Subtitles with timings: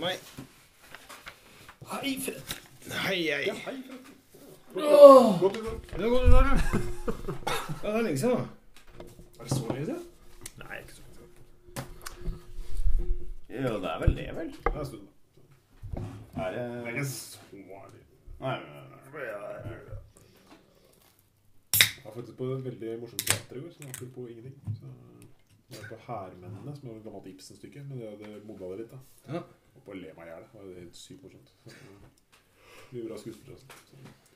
[0.00, 0.16] meg.
[1.90, 2.54] Hei, Fred.
[3.06, 3.44] Hei, hei.
[3.46, 4.12] Ja, hei, Fred.
[4.76, 5.40] Åh.
[5.40, 5.80] Godt nyttår.
[5.96, 6.54] Det er godt der, ja.
[7.82, 8.44] Det er lenge siden, da.
[9.38, 10.04] Er det så lenge siden?
[10.58, 11.02] Nei, ikke så
[13.54, 14.48] Jo, det er vel det, vel?
[14.64, 15.08] Det er en stund.
[16.36, 18.02] Er Det er ikke så ærlig.
[18.40, 18.94] Nei, nei, nei.
[22.04, 24.56] Jeg var faktisk på et veldig morsomt teater i går, så på ingenting.
[24.78, 24.86] Så
[25.70, 28.90] jeg var på Hærmennene, som er et gammelt Ibsen-stykke, men det hadde modna det litt.
[28.90, 28.98] da.
[29.34, 29.40] Ja.
[29.76, 30.44] Og å le meg i hjel.
[30.52, 31.48] Det var helt sykt morsomt.
[32.94, 33.80] Mye bra skuespillere.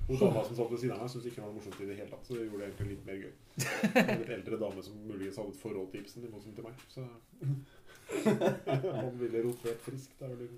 [0.08, 1.96] Hun dama som satt ved siden av meg, syntes ikke det var morsomt i det
[1.98, 2.24] hele tatt.
[2.26, 3.34] Så det gjorde det egentlig litt mer gøy.
[4.00, 6.74] En litt eldre dame som muligens hadde et forhold til Ibsen, i motsetning til meg.
[6.88, 7.04] Så
[8.08, 10.14] han ville rotert friskt.
[10.18, 10.56] Det er vel.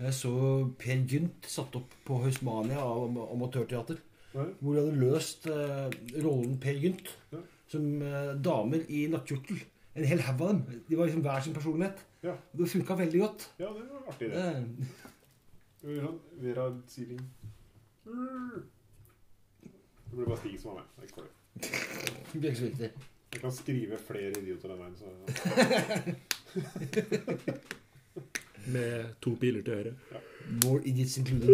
[0.00, 0.32] Jeg så
[0.80, 3.98] Per Gynt satt opp på Høysmania av am- amatørteater.
[4.34, 4.44] Ja.
[4.60, 5.88] Hvor de hadde løst eh,
[6.24, 7.40] rollen Per Gynt Ja.
[7.72, 9.60] som eh, damer i nattkjortel.
[9.94, 10.60] En hel haug av dem.
[10.88, 11.98] De var liksom hver sin personlighet.
[12.22, 12.32] Ja.
[12.52, 13.46] Og det funka veldig godt.
[13.58, 14.36] Ja, det var artig, det.
[15.80, 17.22] Det, var sånn Vera Siling
[20.10, 20.86] Det ble bare Stig som var med.
[20.96, 21.22] Det er ikke
[22.32, 22.40] det.
[22.40, 22.90] blir ikke så viktig.
[23.30, 24.96] Jeg kan skrive flere idioter den veien.
[24.98, 25.06] Så
[28.74, 29.94] Med to piler til høyre.
[30.64, 31.48] More idiots included.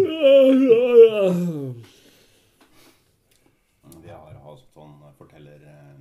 [4.02, 5.96] Vi har hatt sånn forteller eh,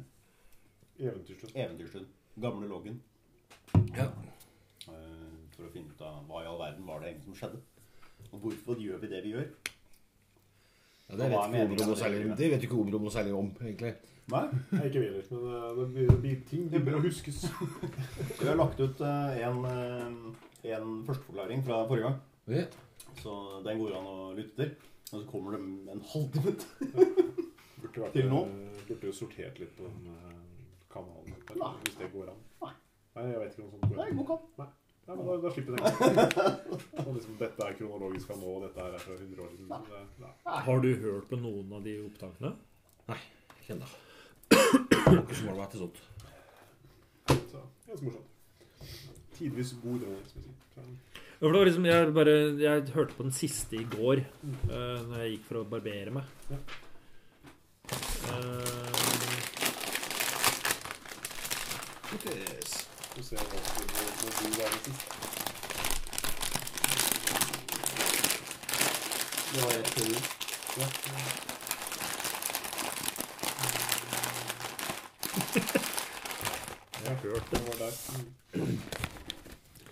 [1.05, 1.51] eventyrstund.
[1.53, 2.07] eventyrstund.
[2.41, 3.01] Gamle loggen.
[3.95, 4.09] Ja.
[4.87, 7.61] Eh, for å finne ut av hva i all verden var det egentlig som skjedde.
[8.31, 9.45] Og hvorfor gjør vi det vi gjør?
[11.05, 12.49] Ja, det, vet ikke noe særlig, det?
[12.51, 13.93] vet ikke Omro om noe særlig om, egentlig.
[14.33, 14.41] Nei?
[14.71, 15.29] jeg ikke heller.
[15.29, 17.45] Men eh, det blir, det blir ting det bør huskes.
[18.41, 19.63] Vi har lagt ut eh, en,
[20.75, 22.19] en førsteforklaring fra forrige gang.
[22.51, 22.65] Ja.
[23.21, 24.75] Så den går an å lytte til.
[25.13, 25.63] Og så kommer det
[25.95, 27.31] en halvtime til.
[28.11, 28.41] Til nå?
[28.89, 30.09] burde jo sortert litt på den
[30.91, 31.34] kanalen.
[31.55, 31.75] Der, Nei.
[31.85, 32.41] Hvis det går an.
[32.65, 32.73] Nei.
[33.15, 34.17] Nei, jeg vet ikke om sånt går Nei, an.
[34.17, 34.73] går ikke an.
[35.05, 35.81] Nei, men da, da slipper det.
[37.05, 39.67] Og liksom, dette er kronologisk av nå, og dette er fra 100 år siden.
[39.69, 40.31] Det, nei.
[40.67, 42.51] Har du hørt på noen av de opptakene?
[43.11, 43.19] Nei,
[43.59, 43.91] Ikke ennå.
[44.55, 46.01] Ikke så meg til sånt.
[47.51, 48.31] Så, ganske morsomt.
[49.35, 50.43] Tidvis god vi si.
[50.75, 50.83] Ja,
[51.39, 55.17] for det var liksom, jeg, bare, jeg hørte på den siste i går uh, når
[55.21, 56.35] jeg gikk for å barbere meg.
[56.49, 56.59] Ja.
[62.15, 62.63] Eh,
[63.15, 65.03] Så ser hva som blir når du var med sist.
[69.53, 70.23] Det var rett før jul.
[70.79, 70.87] Ja.
[77.03, 77.59] jeg har hørt det.
[77.67, 77.91] Var der.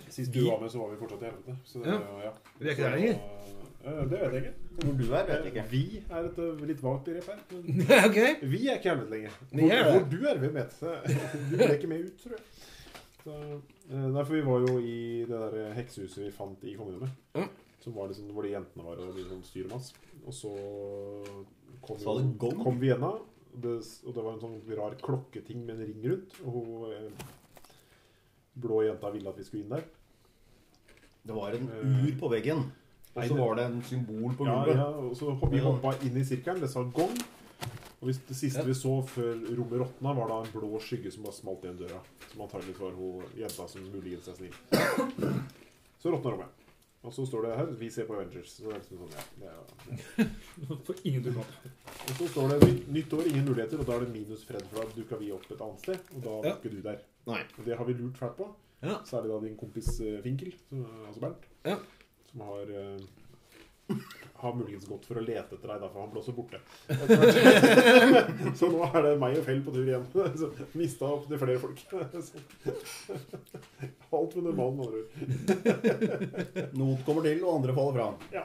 [0.10, 1.58] Sist du var med, så var vi fortsatt i helvete.
[1.66, 2.24] Så det, Ja.
[2.24, 2.32] ja.
[2.60, 3.18] Vi er ikke der lenger.
[3.84, 4.54] Eh, det vet jeg ikke.
[4.80, 5.64] Hvor du er, vet jeg ikke.
[5.72, 7.42] Vi er et eh, litt vagt begrep her.
[8.10, 8.36] okay.
[8.48, 9.40] vi er ikke helvete lenger.
[9.52, 10.78] Hvor, hvor du er, hvem vet.
[11.50, 12.46] Du ble ikke med ut, tror jeg.
[13.24, 13.36] Så,
[13.90, 14.96] eh, nei, for vi var jo i
[15.28, 17.60] det der heksehuset vi fant i kongedømmet.
[17.84, 19.94] Som var liksom, hvor de jentene var og mye sånn styr oss mas.
[20.24, 20.52] Og så
[21.84, 22.60] kom, Så gong?
[22.64, 23.12] kom Vienna.
[23.54, 23.74] Det,
[24.08, 26.38] og det var en sånn rar klokketing med en ring rundt.
[26.48, 27.28] Og hun eh,
[28.64, 29.84] blå jenta ville at vi skulle inn der.
[31.24, 32.64] Det var en Eh, ur på veggen.
[33.16, 34.76] Og så var det en symbol på Ja, gulvet.
[34.76, 36.62] ja, og så vi hoppa inn i sirkelen.
[36.62, 37.18] Det sa gong.
[38.02, 38.66] Og hvis det siste Ja.
[38.66, 42.02] vi så før rommet råtna, var da en blå skygge som bare smalt igjen døra.
[42.32, 44.54] Som antakeligvis var hun jenta som muligens er snill.
[46.02, 46.50] Så råtna rommet.
[47.04, 48.50] Og så står det her Vi ser på Avengers.
[48.58, 50.28] Så det er liksom sånn, ja, det er,
[50.70, 50.76] ja.
[50.88, 51.56] For ingen dukker opp.
[52.10, 53.80] Og så står det nytt, nytt år, ingen muligheter.
[53.80, 56.00] Og da er det minus Fred, for da dukka vi opp et annet sted.
[56.16, 56.56] Og da var Ja.
[56.56, 57.00] ikke du der.
[57.28, 57.42] Nei.
[57.60, 58.48] Og det har vi lurt fælt på.
[58.84, 58.98] Ja.
[59.08, 61.78] Særlig da din kompis eh, Finkel, som, altså Bernt, Ja.
[62.34, 63.94] Som har eh,
[64.44, 66.60] har muligens gått for å lete etter deg, da, for han ble også borte.
[68.60, 70.04] så nå er det meg og Fell på tur igjen.
[70.12, 71.80] Så Mista opp til flere folk.
[74.20, 75.08] Alt med normalen, med andre ord.
[76.76, 78.10] Noen kommer til, og andre faller fra.
[78.36, 78.44] Ja.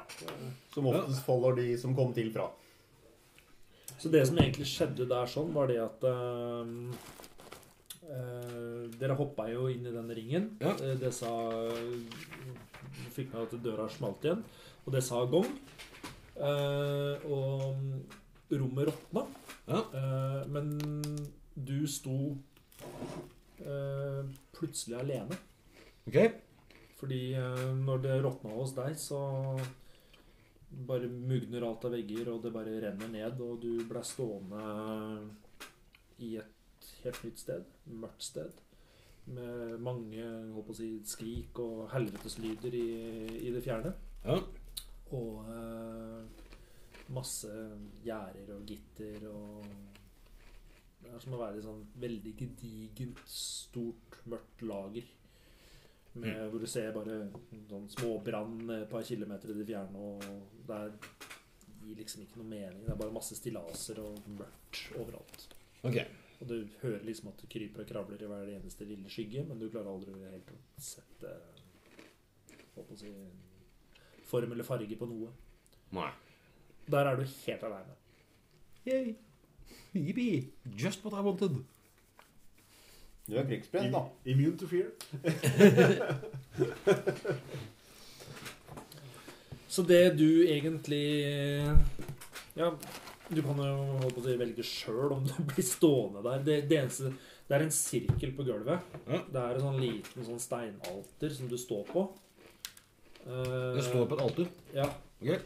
[0.75, 2.47] Som oftest faller de som kom til fra.
[3.98, 6.93] Så det som egentlig skjedde der sånn, var det at ehm,
[8.07, 10.53] uh, Dere hoppa jo inn i den ringen.
[10.62, 10.78] Ja.
[10.78, 11.33] Uh, Det sa
[11.74, 12.67] Du
[13.15, 14.45] fikk med at døra smalt igjen,
[14.84, 15.50] og det sa gong.
[16.39, 19.24] Eh, og rommet råtna.
[19.68, 19.80] Ja.
[20.00, 20.77] Eh, men
[21.54, 22.36] du sto
[23.60, 24.22] eh,
[24.54, 25.39] plutselig alene.
[26.09, 26.21] Ok.
[26.98, 29.21] Fordi eh, når det råtna hos deg, så
[30.68, 34.62] bare mugner alt av vegger, og det bare renner ned, og du ble stående
[36.24, 37.68] i et helt nytt sted.
[37.89, 38.65] Mørkt sted.
[39.28, 42.89] Med mange håper å si, skrik og helveteslyder i,
[43.45, 43.92] i det fjerne.
[44.25, 44.39] Ja.
[45.16, 46.47] Og eh,
[47.15, 47.53] masse
[48.04, 49.69] gjerder og gitter og
[50.98, 55.07] Det er som å være i sånn veldig gedigent, stort, mørkt lager.
[56.19, 57.21] Med, Hvor du ser bare
[57.71, 60.97] sånn småbrann et par kilometer i det fjerne, og det er,
[61.84, 62.83] gir liksom ikke noe mening.
[62.84, 65.47] Det er bare masse stillaser og mørkt overalt.
[65.86, 66.01] Ok.
[66.40, 69.58] Og du hører liksom at du kryper og kravler i hver eneste lille skygge, men
[69.58, 71.32] du klarer aldri helt å sette
[72.74, 73.10] Holdt på å si
[74.28, 75.28] form eller farge på noe.
[75.96, 76.10] Nei.
[76.86, 77.94] Der er du helt aleine.
[78.86, 79.14] Yay.
[79.96, 80.44] Yippee.
[80.78, 81.54] Just what I wanted.
[83.28, 84.02] Du er krigsbrent, da.
[84.24, 84.88] Immune to fear.
[89.68, 91.20] Så det du egentlig
[92.56, 92.70] Ja,
[93.28, 96.45] du kan jo holde på å si velge sjøl om du blir stående der.
[96.47, 97.13] Det, det eneste
[97.48, 98.97] Det er en sirkel på gulvet.
[99.09, 99.21] Ja.
[99.34, 102.07] Det er en sånn liten sånn steinalter som du står på.
[103.27, 104.51] Uh, Det står på et alter.
[104.77, 104.89] Ja.
[105.21, 105.39] Okay.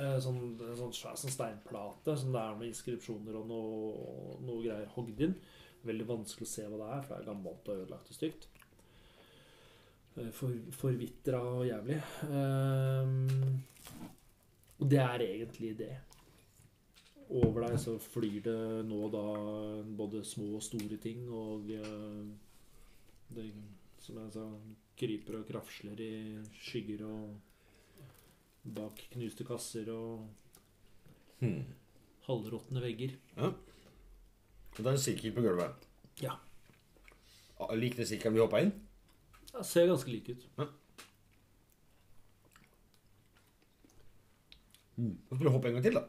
[0.00, 4.62] Eh, Sånn, en sånn svær sånn steinplate som det er med inskripsjoner og noe, noe
[4.64, 5.34] greier hogd inn.
[5.84, 8.46] Veldig vanskelig å se hva det er, for det er gammelt og ødelagt og stygt.
[10.16, 11.98] Eh, For, forvitra og jævlig.
[14.80, 15.92] Og det er egentlig det.
[17.30, 18.56] Over deg så flyr det
[18.88, 19.20] nå da
[19.96, 22.24] både små og store ting, og eh,
[23.36, 23.44] det
[24.02, 24.46] som jeg sa,
[24.98, 26.10] kryper og krafsler i
[26.58, 27.36] skygger og
[28.76, 30.26] bak knuste kasser og
[31.40, 31.62] Hmm.
[32.26, 33.14] halvråtne vegger.
[34.76, 35.86] Det er en sirkel på gulvet.
[36.20, 36.34] Ja.
[37.72, 38.74] Lik den sirkelen vi hoppa inn?
[39.54, 40.44] Det ser ganske lik ut.
[44.98, 45.16] Mm.
[45.28, 46.04] Så skal du hoppe en gang til, da.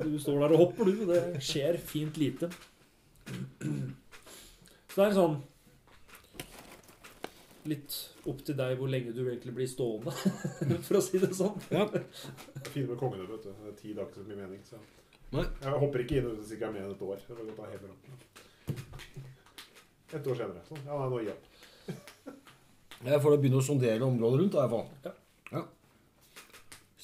[0.00, 1.04] Du står der og hopper, du.
[1.10, 2.50] Det skjer fint lite.
[4.90, 5.40] Så det er sånn
[7.68, 7.94] Litt
[8.30, 10.14] opp til deg hvor lenge du egentlig blir stående,
[10.86, 11.58] for å si det sånn.
[11.68, 11.84] Ja.
[11.92, 13.50] Det er fint med kongene, vet du.
[13.52, 14.62] Det er ti dager som så mye mening.
[14.64, 14.80] Så.
[15.36, 15.44] Nei.
[15.60, 17.20] Jeg hopper ikke inn hvis jeg ikke er med enn et år.
[17.26, 17.92] Det var godt helt bra.
[20.16, 20.64] Et år senere.
[20.70, 20.80] Sånn.
[20.88, 21.44] Ja, nå gir jeg opp.
[23.10, 24.88] Jeg får da begynne å sondere området rundt, da, i hvert fall.
[25.04, 25.60] Ja.
[25.60, 25.62] ja.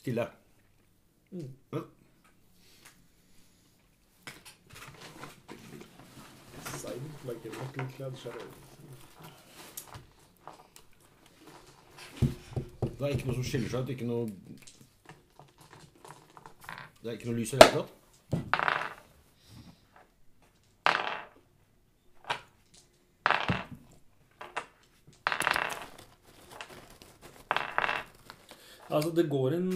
[0.01, 0.27] Stille.
[1.37, 1.49] Mm.
[12.99, 13.93] Det er ikke noe som skiller seg ut.
[13.93, 14.31] Ikke noe
[17.03, 18.06] Det er ikke noe lys i det hele tatt.
[28.87, 29.71] Altså, det går en,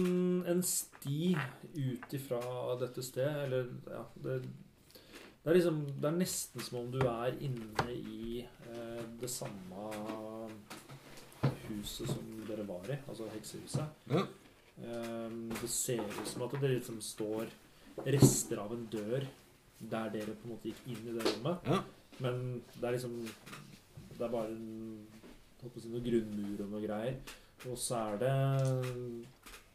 [0.47, 1.35] en sti
[1.75, 2.41] ut ifra
[2.79, 4.37] dette stedet, eller ja det,
[5.41, 9.87] det er liksom Det er nesten som om du er inne i eh, det samme
[11.71, 14.07] huset som dere var i, altså heksehuset.
[14.11, 14.23] Ja.
[14.77, 17.51] Eh, det ser ut som at det liksom står
[18.05, 19.25] rester av en dør
[19.81, 21.67] der dere på en måte gikk inn i det rommet.
[21.67, 21.81] Ja.
[22.21, 23.15] Men det er liksom
[24.11, 25.07] Det er bare en,
[25.73, 27.15] si, noen grunnmur og noe greier.
[27.69, 29.27] Og så er det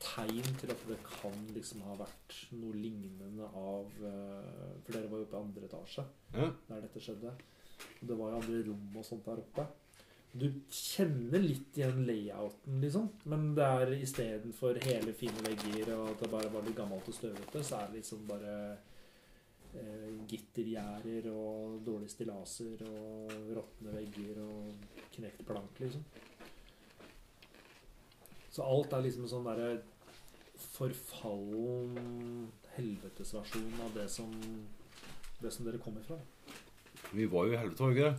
[0.02, 5.22] tegn til at det kan liksom ha vært noe lignende av eh, For dere var
[5.22, 6.04] jo oppe i andre etasje
[6.34, 6.48] Ja.
[6.68, 7.32] der dette skjedde.
[8.00, 9.66] Og det var jo andre rom og sånt der oppe.
[10.36, 13.06] Du kjenner litt igjen layouten, liksom.
[13.24, 17.16] Men det er istedenfor hele fine vegger og at det bare var litt gammelt og
[17.16, 18.56] støvete, så er det liksom bare
[19.72, 26.04] eh, gittergjerder og dårlige stillaser og råtne vegger og knekt plank, liksom.
[28.56, 29.82] Så alt er liksom en sånn derre
[30.56, 34.30] forfallen helvetesversjon av det som,
[35.42, 36.16] det som dere kommer fra.
[37.10, 38.16] Vi var jo i helvete, var vi ikke det?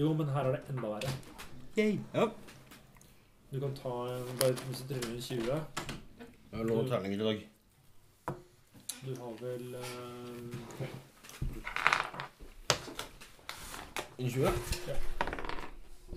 [0.00, 1.12] Jo, men her er det enda verre.
[1.78, 1.94] Yay.
[2.16, 2.26] Ja.
[3.52, 5.54] Du kan ta en, bare hvis du tryller en 20.
[5.54, 7.38] Jeg har lånt terninger i dag.
[9.06, 10.82] Du har vel eh,
[14.18, 14.30] En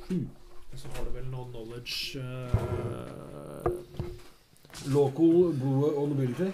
[0.09, 0.40] 20?
[0.75, 3.67] Så har du vel noe knowledge uh,
[4.89, 6.47] Local, blodet og nobility.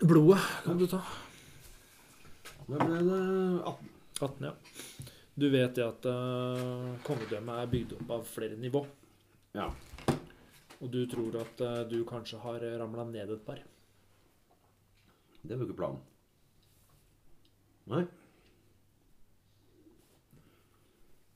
[0.00, 1.02] Blodet kan du ta.
[2.66, 3.20] Da ble det
[3.66, 3.90] 18.
[4.16, 4.52] 18, ja.
[5.36, 8.86] Du vet det at uh, kongedømmet er bygd opp av flere nivå.
[9.56, 9.66] Ja.
[10.80, 13.60] Og du tror at uh, du kanskje har ramla ned et par.
[15.42, 16.00] Det var jo ikke planen.
[17.92, 18.06] Nei.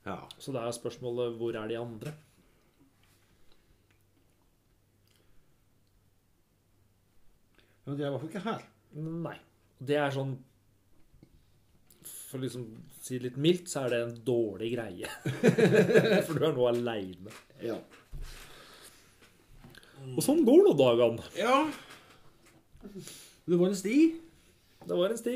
[0.05, 0.17] Ja.
[0.41, 2.13] Så det er spørsmålet hvor er de andre?
[7.85, 8.63] Men de er i hvert fall ikke her.
[9.25, 9.37] Nei.
[9.81, 10.35] Det er sånn
[12.05, 12.65] For å liksom
[13.01, 15.09] si det litt mildt, så er det en dårlig greie.
[16.27, 17.33] For du er nå aleine.
[17.65, 17.77] Ja.
[20.11, 21.25] Og sånn går nå dagene.
[21.37, 21.63] ja.
[22.81, 23.97] Det var en sti.
[24.87, 25.33] Det var en sti.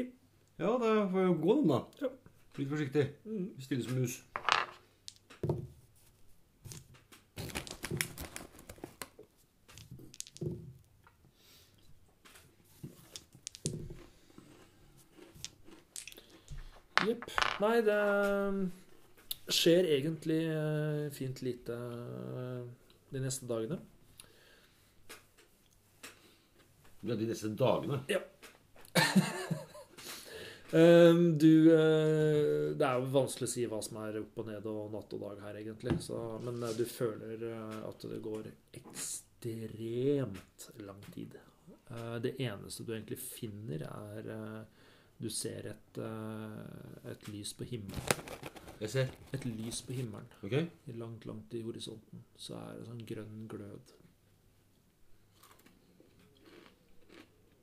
[0.61, 1.81] Ja, da får jeg gå den, da.
[2.01, 2.09] Ja.
[2.55, 3.03] Litt forsiktig.
[3.27, 3.47] Mm.
[3.65, 4.15] Stille som mus.
[17.05, 17.44] Jepp.
[17.63, 17.99] Nei, det
[19.55, 22.63] skjer egentlig eh, fint lite eh,
[23.13, 23.77] de neste dagene.
[27.05, 28.01] Ja, de neste dagene.
[28.11, 28.21] Ja.
[30.75, 34.89] Du eh, Det er jo vanskelig å si hva som er opp og ned og
[34.91, 35.93] natt og dag her, egentlig.
[36.03, 38.49] Så, men eh, du føler eh, at det går
[38.81, 41.37] ekstremt lang tid.
[41.87, 44.84] Eh, Det eneste du egentlig finner, er eh,
[45.17, 48.01] Du ser et, eh, et lys på himmelen.
[48.81, 49.11] Jeg ser.
[49.33, 50.27] Et lys på himmelen.
[50.43, 50.55] Ok?
[50.99, 52.25] Langt, langt i horisonten.
[52.35, 53.93] Så er det sånn grønn glød.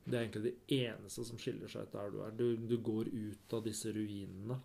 [0.03, 2.33] Det er egentlig det eneste som skiller seg ut der du er.
[2.35, 4.59] Du, du går ut av disse ruinene.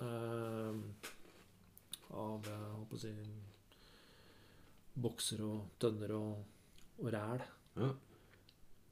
[0.00, 0.74] uh,
[2.12, 3.14] av jeg håper på å si
[5.06, 6.44] bokser og tønner og,
[7.00, 7.42] og ræl.
[7.76, 7.90] Ja.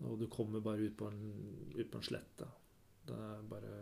[0.04, 1.20] Og du kommer bare ut på en,
[1.76, 2.48] ut på en slette.
[3.04, 3.75] Det er bare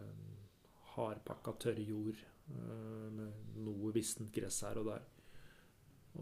[0.94, 5.06] hardpakka tørr jord eh, med noe vissent gress her og der.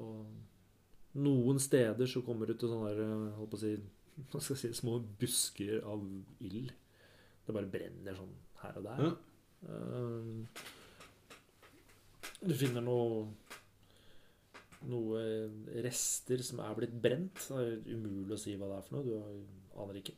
[0.00, 3.73] Og noen steder så kommer du til sånne der, eh, holdt på å si,
[4.30, 6.04] hva skal jeg si, små busker av
[6.47, 6.75] ild.
[7.47, 9.07] Det bare brenner sånn her og der.
[9.07, 9.12] Ja.
[9.71, 10.69] Eh,
[12.40, 13.26] du finner noe
[14.88, 15.23] noe
[15.85, 17.37] rester som er blitt brent.
[17.37, 19.04] Det er umulig å si hva det er for noe.
[19.04, 20.14] Du aner ikke.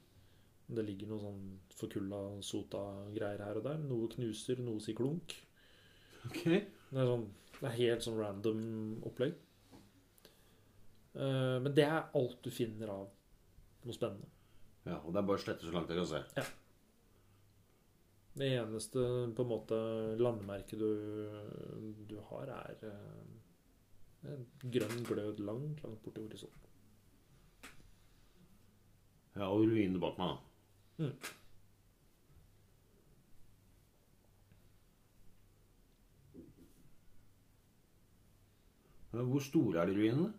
[0.67, 3.81] Det ligger noe sånn forkulla sota-greier her og der.
[3.83, 5.35] Noe knuser, noe sier klunk.
[6.31, 6.63] Okay.
[6.93, 7.27] Det er, sånn,
[7.59, 8.63] det er helt sånn random
[9.09, 9.35] opplegg.
[11.13, 13.09] Eh, men det er alt du finner av
[13.83, 14.29] noe spennende.
[14.87, 16.23] Ja, og det er bare sletter så langt jeg kan se.
[16.39, 16.47] Ja.
[18.33, 19.03] Det eneste
[19.37, 19.79] på en måte
[20.17, 20.93] landemerket du,
[22.09, 26.71] du har, er eh, en grønn glød langt, langt borti horisonten.
[29.37, 30.52] Ja, og ruinene bak meg, da.
[30.99, 31.13] Mm.
[39.11, 40.33] Hvor store er de ruinene?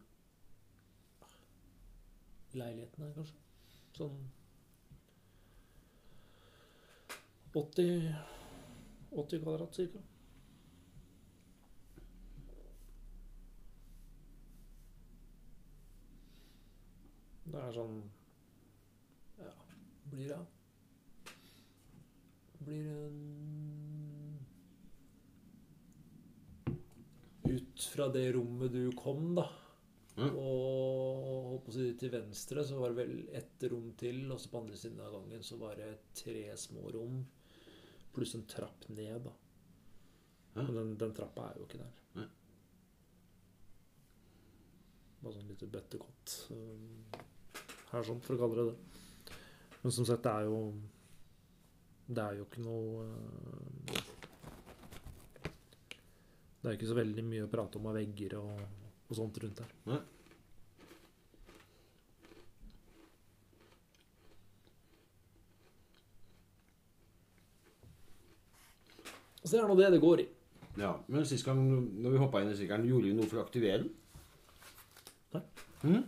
[2.54, 3.38] Leilighetene, kanskje.
[3.98, 4.18] Sånn
[7.54, 8.16] 80
[9.14, 10.02] 80 kvadrat, cirka.
[17.46, 18.00] Det er sånn
[20.14, 20.42] blir det
[22.64, 23.20] Blir en
[27.44, 29.44] Ut fra det rommet du kom, da.
[30.16, 30.30] Mm.
[30.40, 34.78] Og si til venstre så var det vel ett rom til, og så på andre
[34.80, 37.20] siden av gangen så var det tre små rom
[38.14, 39.34] pluss en trapp ned, da.
[40.56, 40.66] Mm.
[40.66, 42.02] Men den, den trappa er jo ikke der.
[42.14, 42.32] Mm.
[45.24, 46.90] Bare sånn lite bøttekott um,
[47.92, 49.03] her, sånn, for å kalle det det.
[49.84, 50.74] Men som sagt, det er jo
[52.08, 54.02] Det er jo ikke noe uh,
[56.62, 58.60] Det er ikke så veldig mye å prate om av vegger og,
[59.10, 59.72] og sånt rundt her.
[59.92, 60.00] Nei.
[69.44, 70.28] Så det er nå det det går i.
[70.80, 71.60] Ja, Men sist gang
[72.00, 73.92] når vi hoppa inn i sykkelen, gjorde vi noe for å aktivere den?
[75.36, 75.44] Nei.
[75.84, 76.04] Nei.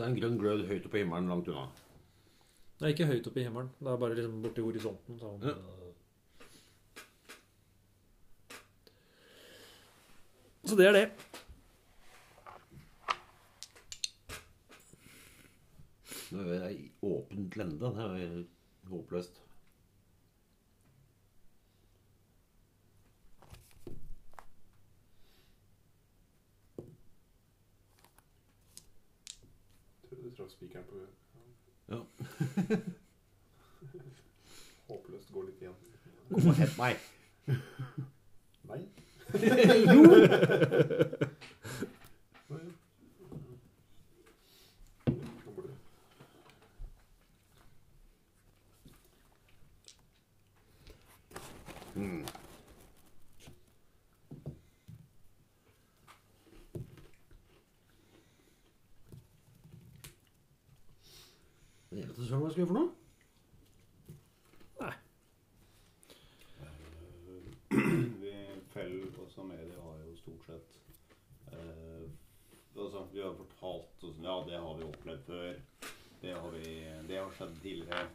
[0.00, 0.14] Mhm.
[0.14, 1.66] Det er en grønn glød høyt oppe i himmelen, langt unna.
[2.78, 3.70] Det er ikke høyt oppe i himmelen.
[3.78, 5.18] Det er bare liksom borti horisonten.
[5.20, 5.42] Sånn.
[5.44, 5.54] Ja.
[10.64, 11.10] Så det er det.
[16.30, 17.92] Nå er i åpent lende.
[17.96, 18.44] Det er
[18.88, 19.40] håpløst.
[30.40, 30.96] Traff spikeren på
[31.88, 31.98] Ja.
[34.88, 35.74] Håpløst går litt igjen.
[36.30, 36.96] Kom og hent meg.
[38.70, 38.80] Nei.
[39.92, 40.00] jo!
[42.48, 42.68] Å, ja.
[45.10, 45.76] Nå burde det.
[52.00, 52.24] Mm.
[61.90, 62.90] Jeg vet ikke hva jeg skal gjøre for noe.
[64.80, 64.94] Nei.
[68.22, 68.34] Vi
[68.70, 70.70] feller, og så Samedia har jo stort sett
[71.52, 72.04] eh,
[72.76, 75.52] altså, Vi har fortalt oss Ja, det har vi opplevd før.
[76.20, 76.74] Det har, vi,
[77.08, 78.06] det har skjedd tidligere.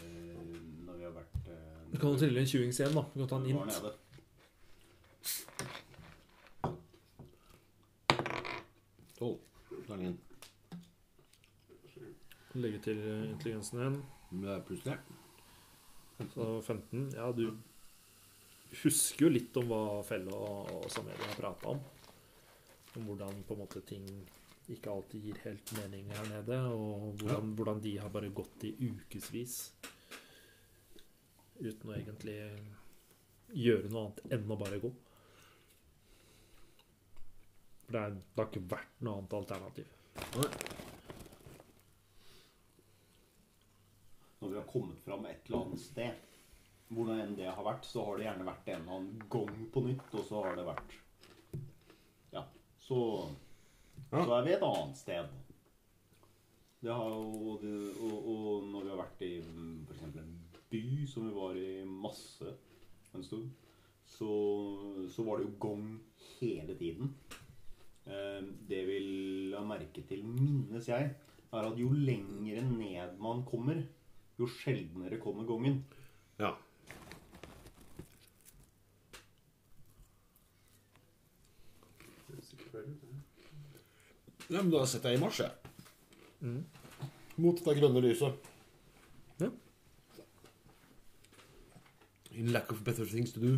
[0.00, 3.04] Eh, når vi har vært eh, Du kan jo trille en 20 igjen, da.
[3.12, 3.66] Du kan ta en int.
[3.66, 3.92] nede.
[9.20, 9.38] Tolv.
[9.88, 10.18] Gangen.
[12.54, 14.00] Legge til intelligensen din.
[14.84, 14.98] Tre.
[16.34, 17.10] Så 15.
[17.16, 17.46] Ja, du
[18.82, 21.80] husker jo litt om hva Felle og, og har prata om.
[22.98, 24.06] Om hvordan på en måte ting
[24.70, 28.74] ikke alltid gir helt mening her nede, og hvordan, hvordan de har bare gått i
[28.78, 29.72] ukevis
[31.60, 32.36] uten å egentlig
[33.50, 34.92] gjøre noe annet enn å bare gå.
[37.82, 39.86] For det, er, det har ikke vært noe annet alternativ.
[44.40, 46.26] Når vi har kommet fram et eller annet sted,
[46.90, 49.82] hvordan enn det har vært, så har det gjerne vært en eller annen gang på
[49.86, 50.96] nytt, og så har det vært
[52.34, 52.44] Ja,
[52.82, 52.98] så
[54.10, 55.28] Så er vi et annet sted.
[56.80, 57.64] Det har jo og,
[58.00, 60.02] og, og når vi har vært i f.eks.
[60.18, 60.32] en
[60.72, 62.54] by, som vi var i masse
[63.14, 63.50] en stund,
[64.06, 64.30] så,
[65.12, 65.86] så var det jo gong
[66.40, 67.12] hele tiden.
[68.06, 71.10] Eh, Det vil ha merke til, minnes jeg,
[71.52, 73.82] er at jo lengre ned man kommer,
[74.40, 75.84] jo sjeldnere kommer gongen.
[76.40, 76.54] Ja.
[84.50, 85.52] Ja, men da setter jeg i marsj, jeg.
[86.40, 86.64] Mm.
[87.44, 88.48] Mot det grønne lyset.
[89.42, 89.50] Ja.
[92.32, 93.52] In lack of better things to do.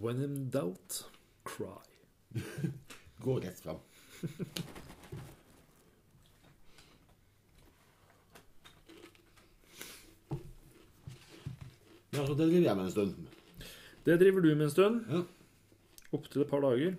[0.00, 1.04] When in doubt,
[1.44, 1.84] cry.
[3.20, 3.78] Gå rett fram.
[12.12, 13.14] Ja, så det driver jeg med en stund.
[14.06, 15.04] Det driver du med en stund.
[15.10, 15.22] Ja.
[16.12, 16.94] Opptil et par dager.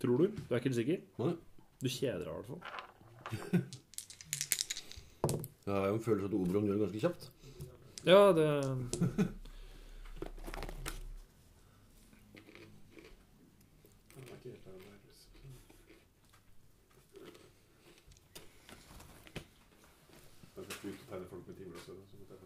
[0.00, 0.26] Tror du?
[0.48, 0.98] Du er ikke sikker?
[1.20, 1.34] Nei.
[1.82, 2.62] Du kjeder deg i hvert fall.
[5.66, 7.30] Jeg har jo en følelse at Oberon gjør det ganske kjapt.
[8.06, 8.46] Ja, det
[14.14, 14.96] Den er ikke helt der, den der.
[20.56, 21.92] Jeg skal slutte å tegne folk med timer også.
[22.10, 22.40] Så måtte jeg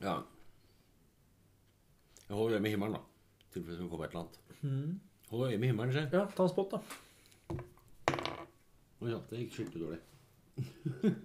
[0.00, 0.14] Ja.
[2.28, 3.00] Jeg holder øye med himmelen, da.
[3.48, 5.00] I tilfelle det kommer et eller annet.
[5.30, 6.08] Hold øye med himmelen, se.
[6.12, 6.78] Ja, ta en spot, da.
[9.00, 10.00] Oi, ja, det gikk skikkelig dårlig.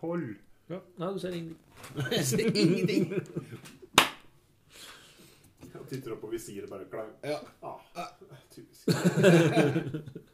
[0.00, 0.34] Tolv.
[0.70, 0.78] Ja.
[0.98, 1.58] Nei, du ser ingenting.
[2.16, 3.02] Jeg ser ingenting.
[5.72, 7.10] Jeg titter opp på visiret bare klang.
[7.24, 7.38] Ja.
[7.62, 8.08] Ah,
[8.52, 8.88] typisk.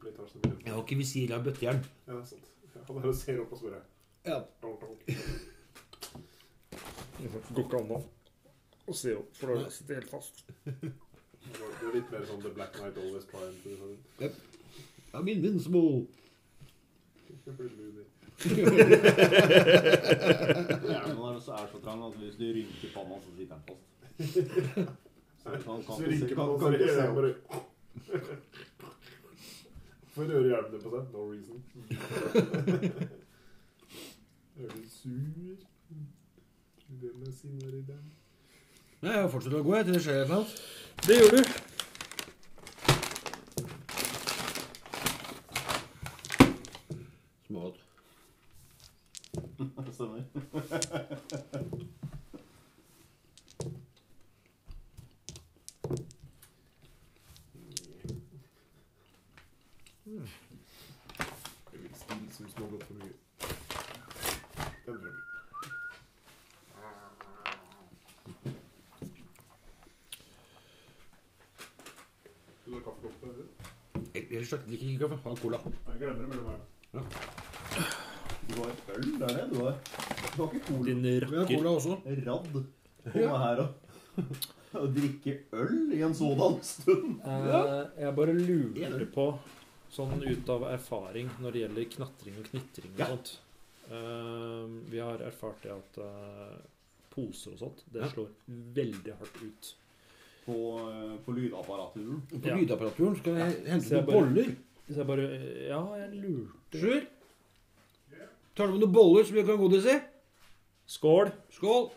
[0.00, 1.82] Full playtasje med Jeg har ikke visir, jeg har bøttejern.
[2.08, 2.46] Ja, sant.
[2.86, 3.74] Han bare ser opp og spør.
[4.26, 4.38] Ja.
[7.20, 7.90] Det går ikke an
[8.90, 10.40] å se opp, for da sitter jeg helt fast.
[10.64, 13.66] Det er litt mer sånn The Black Knight Always Triumph.
[15.12, 16.06] I'm invincible.
[17.28, 17.52] Det.
[20.00, 23.84] Hjernen er så, er så trang at hvis du rynker panna, så sitter den fast.
[25.40, 27.16] Så han kan Så rynker og kan så rynker se jeg opp.
[27.16, 27.32] bare
[30.20, 31.02] Får rører hjelmen på seg.
[31.12, 31.58] No reason.
[34.60, 35.56] Er du sur?
[36.88, 38.12] Hvem er sinner i den?
[39.00, 40.50] Nei, jeg fortsetter å gå til det skjer annet.
[41.06, 41.42] Det gjør du.
[47.46, 47.78] Smått.
[49.96, 50.22] Stemmer.
[60.10, 60.16] Det
[61.72, 63.14] er litt stil som smågodt for mye.
[64.86, 65.24] Den drømmen.
[72.64, 73.18] Vil du ha kaffekopp?
[73.22, 73.46] eller?
[74.50, 75.18] Ellers drikker ikke kaffe.
[75.24, 75.58] Ha cola.
[75.86, 76.60] Jeg glemmer det mellom her.
[78.50, 79.76] Du har øl der nede, du har.
[80.36, 80.84] Du har ikke cola.
[80.88, 81.56] Din Vi har rakker.
[81.56, 81.98] cola også.
[82.26, 82.64] Radd.
[83.12, 83.68] Komme her og,
[84.80, 87.20] og drikke øl i en sådan stund.
[87.24, 89.28] Eh, jeg bare lurer på,
[89.90, 93.06] sånn ut av erfaring når det gjelder knatring og knitring og Ja.
[93.14, 93.32] sånt
[93.90, 96.58] eh, Vi har erfart det at eh,
[97.10, 98.08] poser og sånt, det Ja.
[98.12, 98.28] slår
[98.74, 99.74] veldig hardt ut.
[100.50, 100.58] På,
[100.90, 102.18] eh, på lydapparaturen.
[102.30, 102.54] På Ja.
[102.58, 104.46] lydapparaturen skal jeg Så hente noen boller.
[104.88, 105.26] Hvis jeg bare
[105.68, 106.78] Ja, jeg lurte.
[106.80, 107.02] Sjur?
[108.56, 110.00] Tar du med noen boller som vi kan godis i?
[110.90, 111.30] Skål!
[111.54, 111.90] Skål!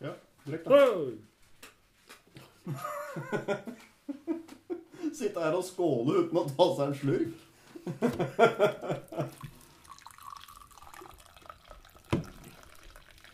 [0.00, 0.12] Ja,
[0.46, 0.78] Drekk, da.
[5.14, 7.32] Sitte her og skåle uten å ta seg en slurk.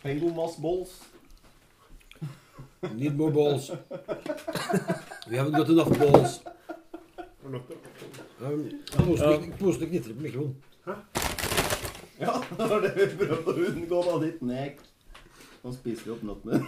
[0.03, 1.10] Pengo mass balls.
[2.83, 3.71] Need more balls.
[5.29, 6.41] We haven't got enough balls.
[7.45, 7.77] Og nøtter.
[8.41, 8.63] Um,
[8.97, 10.57] Posen posen knitrer på mikrofonen.
[12.21, 14.81] Ja, det var det vi prøvde å unngå, da, ditt nek.
[15.61, 16.59] Nå spiser vi opp nøttene.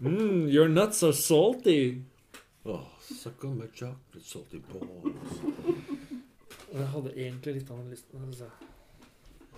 [0.00, 2.02] Mm, your nuts are salty.
[2.68, 5.40] Oh, suck on my chocolate salty balls.
[6.74, 8.28] Jeg hadde egentlig litt av den listen.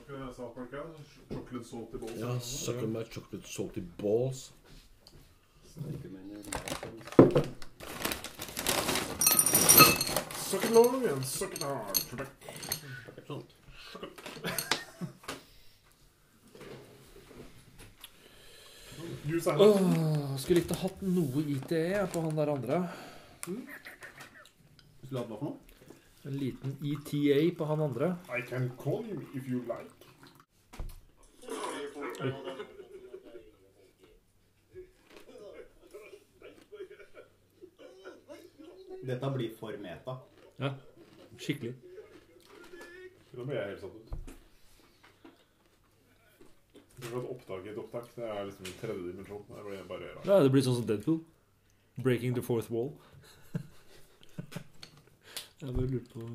[0.09, 0.85] South Park, ja.
[1.29, 2.16] Chocolate salty balls.
[2.16, 4.53] Ja, suck on my chocolate salty balls.
[10.37, 12.25] Suck it long and suck it hard.
[13.29, 13.44] Sånn.
[19.29, 19.61] Steinar.
[19.61, 22.81] Åh, skulle ikke hatt noe ITE på han der andre.
[23.44, 25.57] Skulle hatt hva for noe?
[26.25, 28.16] En liten ETA på han andre.
[28.33, 29.98] I can call you if you like.
[39.07, 40.15] Dette blir for meta.
[40.59, 40.73] Ja,
[41.39, 41.75] skikkelig.
[43.39, 44.09] Nå ble jeg helt satt ut.
[46.99, 48.09] Det er oppdage et opptak.
[48.17, 49.45] Det er liksom en tredje dimensjon.
[49.53, 50.27] Det blir bare rart.
[50.27, 51.21] Ja, Det blir sånn som Deadpool.
[52.03, 52.91] Breaking the fourth wall.
[55.63, 56.27] Jeg bare lurer på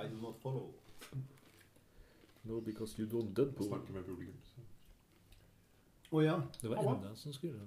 [0.00, 0.68] I do not follow.
[2.44, 3.68] No, because you don't Deadpool.
[3.68, 4.36] snakke med publikum.
[4.44, 4.69] Så.
[6.10, 6.36] Å ja.
[6.60, 6.94] Det var Halla.
[6.96, 7.66] enda som skulle det.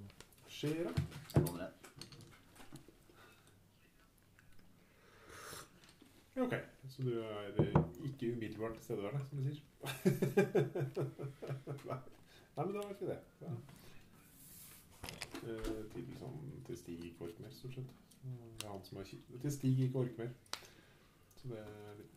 [0.51, 0.93] Skjer det?
[1.33, 1.69] Kommer.
[6.35, 6.53] Ja, ok.
[6.89, 7.53] Så du er
[8.03, 9.61] ikke umiddelbart tilstedeværende, som du sier?
[11.89, 11.99] Nei.
[12.55, 13.19] Nei, men det var ikke det.
[13.41, 13.51] Ja.
[15.43, 17.89] Eh, til, sånn, til Stig ikke orker mer, stort sett.
[18.23, 19.23] Det er han som er kjip.
[19.43, 20.31] Til Stig ikke orker mer.
[21.39, 22.13] Så det er litt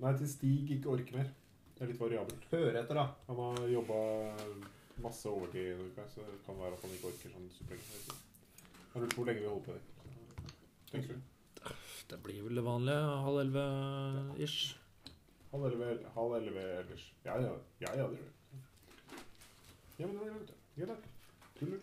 [0.00, 1.28] Nei, til Stig ikke orker mer.
[1.76, 2.42] Det er litt variabelt.
[2.52, 3.04] Hør etter, da.
[3.28, 3.98] Han har jobba
[5.02, 8.00] masse overtid en uke, så det kan være at han ikke orker sånn superlenge.
[8.08, 8.18] Jeg.
[8.94, 9.82] Lurer på hvor lenge vi holder på det.
[10.90, 11.74] Tenker du?
[12.10, 13.14] Det blir vel det vanlige.
[13.26, 14.76] Halv elleve-ish.
[15.52, 17.06] Halv elleve, halv elleve ellers.
[17.24, 18.36] Ja, ja, ja, ja, det gjør det.
[19.98, 20.52] Ja, men det er greit.
[20.76, 20.96] Ja, da.
[21.58, 21.80] Tuller.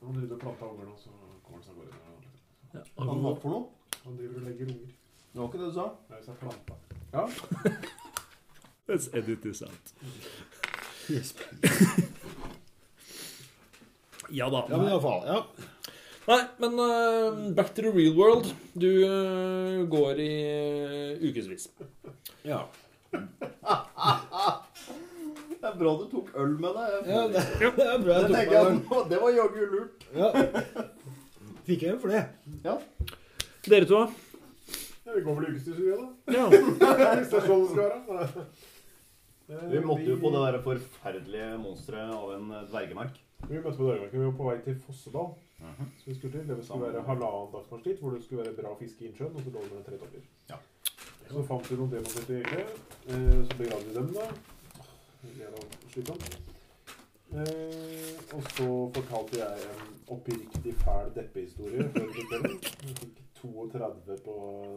[0.00, 1.10] Han driver og planter unger nå, så
[1.44, 2.32] kommer han seg bare gårde.
[2.74, 3.98] Ja, Han hva for noe?
[4.04, 4.92] Han driver og legger unger.
[5.32, 5.86] Det var ikke det du sa?
[6.10, 6.80] Nei, jeg sa planta.
[7.12, 7.26] Ja,
[8.88, 9.94] Let's edit this out.
[14.38, 14.66] ja da.
[14.70, 15.26] Ja, men iallfall.
[15.26, 15.44] Ja.
[16.24, 18.54] Nei, men uh, back to the real world.
[18.72, 20.30] Du uh, går i
[21.20, 21.68] uh, ukevis.
[22.42, 22.64] ja.
[25.64, 27.06] Det er bra du tok øl med deg.
[27.08, 27.42] ja det,
[27.78, 28.16] det er bra.
[28.18, 28.48] Jeg tok meg
[28.90, 30.02] nå- det var jaggu lurt.
[30.12, 30.28] Ja.
[31.64, 32.20] Fikk jeg en for det?
[32.66, 32.74] Ja.
[33.64, 34.06] Dere to, da?
[35.06, 36.08] ja vi går vel det vi, da.
[36.36, 36.44] Ja.
[36.52, 38.44] Hvis det er sånn det skal være.
[39.48, 43.18] Vi måtte jo på det der forferdelige monsteret av en dvergemark.
[43.44, 44.20] Vi møtte på dvergemarken.
[44.20, 45.34] Vi var på vei til Fossedal.
[45.98, 46.48] Så vi skulle til.
[46.48, 49.44] Det skulle være halvannen dagsmarsj dit, hvor det skulle være bra fiske i innsjøen, og
[49.44, 50.24] så lå det tre topper.
[50.50, 50.58] Ja.
[51.30, 52.74] Så fant vi noen demonstrerte egg.
[53.08, 54.26] Eh, så begravde vi dem, da.
[55.92, 56.40] Slitsomt.
[57.34, 62.06] Eh, og så fortalte jeg en oppriktig fæl deppehistorie før
[63.44, 63.80] fikk den.
[63.84, 64.34] Jeg fikk 32 på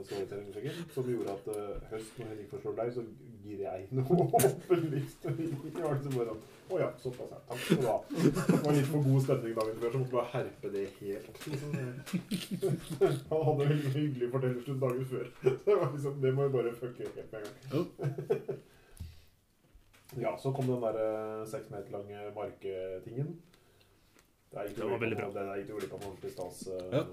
[0.09, 3.01] storytelling sikkert, som gjorde at uh, høst, når Henrik forstår deg, så
[3.43, 3.59] gir.
[3.63, 3.87] Jeg
[5.83, 7.37] var liksom bare sånn Å ja, såpass, ja.
[7.47, 7.97] Takk skal du ha.
[8.11, 11.27] Det var litt for god stemning dagen før, så måtte bare herpe det helt.
[11.47, 11.69] Liksom.
[13.31, 15.29] Han hadde en hyggelig fortellerstund dagen før.
[15.45, 17.87] Det, var liksom, det må jo bare fucke helt med en gang.
[20.25, 23.31] Ja, så kom den der eh, seks meter lange marketingen.
[24.51, 25.31] Det Det var veldig bra.
[25.35, 26.57] Det gikk ikke glipp av noe ordentlig stas.
[26.67, 27.03] eh, Ja.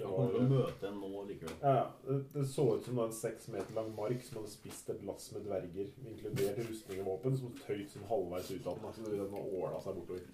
[0.00, 1.56] Det, det kommer til å var, møte en nå likevel.
[1.60, 1.86] ja, ja.
[2.06, 4.92] det, det så ut som det var en seks meter lang mark som hadde spist
[4.94, 8.88] et lass med dverger, inkludert rustning og våpen, som tøyt sånn halvveis ut av den.
[8.90, 10.24] Altså, den åla seg bortover.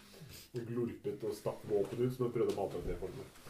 [0.54, 3.42] Den glorpet og stakk våpen ut, som den prøvde å maltraktere folk med.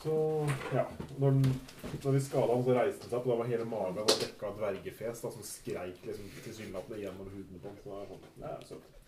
[0.00, 0.86] Så, ja.
[1.18, 1.60] Når, den,
[2.04, 4.22] når vi skada han, så reiste han seg opp, og da var hele magen var
[4.22, 7.76] dekka av dvergefes, da, som skreik liksom tilsynelatende gjennom huden på han.
[7.82, 8.99] Så det var sånn, ja, søtt.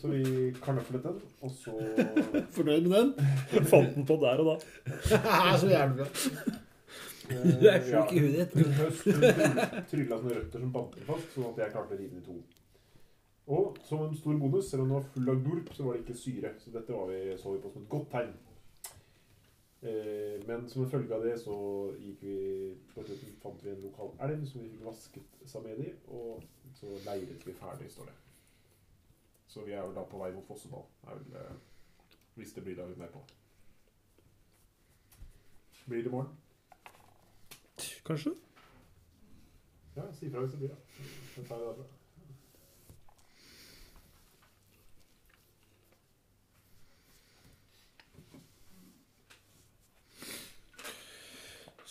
[0.00, 1.74] Så vi karnøflet den, og så
[2.56, 3.66] Fornøyd med den?
[3.68, 4.54] Fant den på der og da.
[5.60, 6.06] så jævlig bra.
[7.30, 11.50] eh, Du er sjuk i hodet ditt Hun trylla sånne røtter som bandt fast, sånn
[11.50, 12.38] at jeg klarte å rive den i to.
[13.52, 16.04] Og som en stor bonus, selv om den var full av gulp, så var det
[16.06, 16.54] ikke syre.
[16.62, 18.32] Så dette var vi, så vi på som et godt tegn.
[19.82, 21.54] Eh, men som en følge av det så
[21.98, 22.36] gikk vi
[22.94, 26.44] på slutten fant vi en lokal elv som vi fikk vasket i og
[26.78, 28.31] så leiret vi ferdig, står det.
[29.52, 30.84] Så vi er vel da på vei mot Fossedal.
[31.04, 31.56] Vel, eh,
[32.38, 33.20] hvis det blir da litt mer på.
[35.88, 36.36] Blir det i morgen?
[38.06, 38.32] Kanskje?
[39.96, 41.08] Ja, si ifra hvis det blir det.
[41.34, 41.90] Så tar vi det derfra.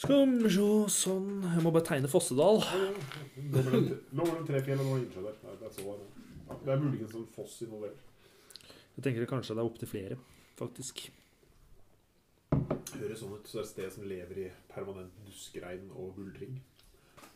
[0.01, 2.61] Skal vi se sånn Jeg må bare tegne Fossedal.
[2.63, 5.35] Lå mellom tre fjell og noe innsjø der.
[5.41, 6.20] Det er- Det er, så, ja,
[6.65, 7.99] det er muligens en foss involvert.
[8.95, 10.15] Jeg tenker kanskje det er opptil flere,
[10.59, 10.95] faktisk.
[12.51, 13.45] Høres sånn ut.
[13.47, 16.53] Så det er et sted som lever i permanent duskregn og buldring.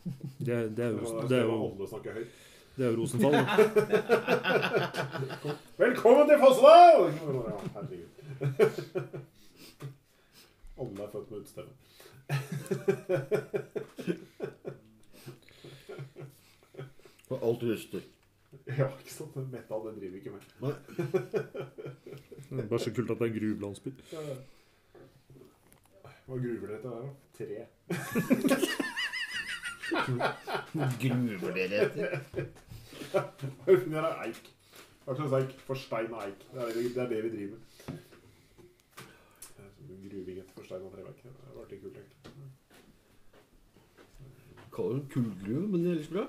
[0.06, 0.96] Det, er- det, er, jo,
[1.28, 2.32] det, er, jo jo, alle snakker høyt.
[2.76, 3.32] det er jo Rosenfall.
[3.32, 3.40] da.
[5.84, 7.00] Velkommen til Fossedal!
[7.16, 7.20] Ja,
[7.78, 8.10] herregud.
[10.76, 11.72] Alle er født med utstemme.
[17.30, 18.00] Og alt ruster.
[18.76, 19.36] Ja, ikke sant?
[19.52, 20.40] Metal, det driver vi ikke med.
[22.50, 23.90] Det er bare så kult at det er gruvelandsby.
[26.26, 27.08] Hva gruver dere etter der, da?
[27.38, 27.46] Tre.
[31.02, 32.08] Gruver dere etter?
[33.66, 34.44] Det er eik.
[35.06, 35.52] Hva slags eik?
[35.68, 36.40] Forstein og eik.
[36.52, 37.62] Det er det, det er det vi driver med.
[39.56, 41.18] Det sånn Gruving etter forstein og treverk.
[41.22, 42.20] Det vært litt kult, egentlig.
[44.76, 46.24] Kaller det kullgruve, men det er litt bra.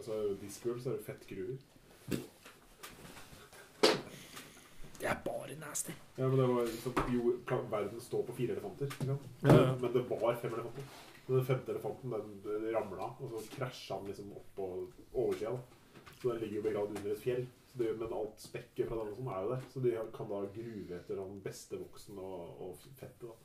[0.00, 1.56] Altså, Discworld så er det fettgruer.
[5.00, 5.92] Det er bare nasty.
[6.16, 7.34] Ja, men det var liksom, jo,
[7.70, 8.88] verden står på fire elefanter.
[8.88, 9.26] Ikke sant?
[9.44, 9.74] Ja, ja.
[9.82, 10.86] Men det var fem elefanter.
[11.26, 14.70] Men den femte elefanten den ramla, og så krasja den liksom opp på
[15.12, 15.52] oversida.
[16.22, 17.44] Så den ligger jo begravd under et fjell.
[17.68, 19.68] Så det, men alt spekket fra den som er jo der.
[19.74, 23.28] Så de kan da gruve etter den beste voksen og, og fettet.
[23.28, 23.36] da.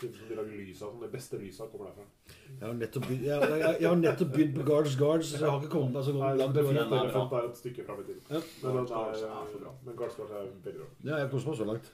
[0.00, 0.90] Det som de lager lys av.
[0.90, 2.04] sånn, Det beste lyset kommer derfra.
[2.48, 5.50] Jeg har nettopp begynt, jeg, jeg, jeg har nettopp begynt på Guards Guards, så jeg
[5.50, 6.54] har ikke kommet meg så Nei, langt.
[6.54, 6.94] det er fint.
[6.94, 8.22] Er er et stykke fram i tiden.
[8.30, 8.40] Ja.
[8.62, 9.74] Men den Guards Guards er, så bra.
[9.84, 10.88] men Guards Guards er veldig bra.
[11.10, 11.92] Ja, jeg koser meg så langt.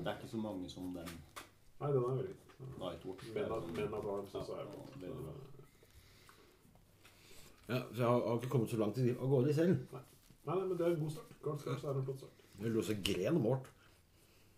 [0.00, 1.10] Det er ikke så mange som den
[1.80, 2.34] Nei, den er veldig.
[2.80, 3.26] Nightwatch.
[3.34, 5.32] Men av, men at Arms også er Ja, veldig bra.
[7.70, 9.76] Ja, så jeg har, har ikke kommet så langt i å gå de selv.
[9.92, 10.00] Nei,
[10.48, 11.36] nei, men det er en god start.
[11.44, 12.40] Guards Guards er en flott start.
[12.60, 13.44] Jeg lå så gren og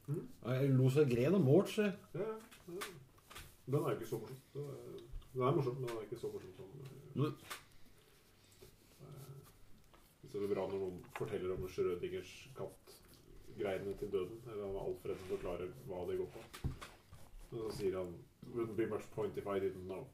[0.07, 0.17] mort.
[0.17, 0.29] Mhm.
[0.45, 2.79] Ja, Jeg lo så gren og mort, så Ja, ja.
[3.67, 4.37] Den er jo ikke så morsom.
[4.55, 4.75] Den er,
[5.35, 6.65] den er morsom, men den er ikke så morsom som
[7.15, 7.35] mm.
[9.03, 14.41] Eh, Så det er bra når noen forteller om Schrødingers katt-greiene til døden.
[14.51, 16.73] Eller han Alfred som forklarer hva det går på.
[17.53, 18.15] Og så sier han
[18.53, 20.07] Wouldn't be much point if I didn't know.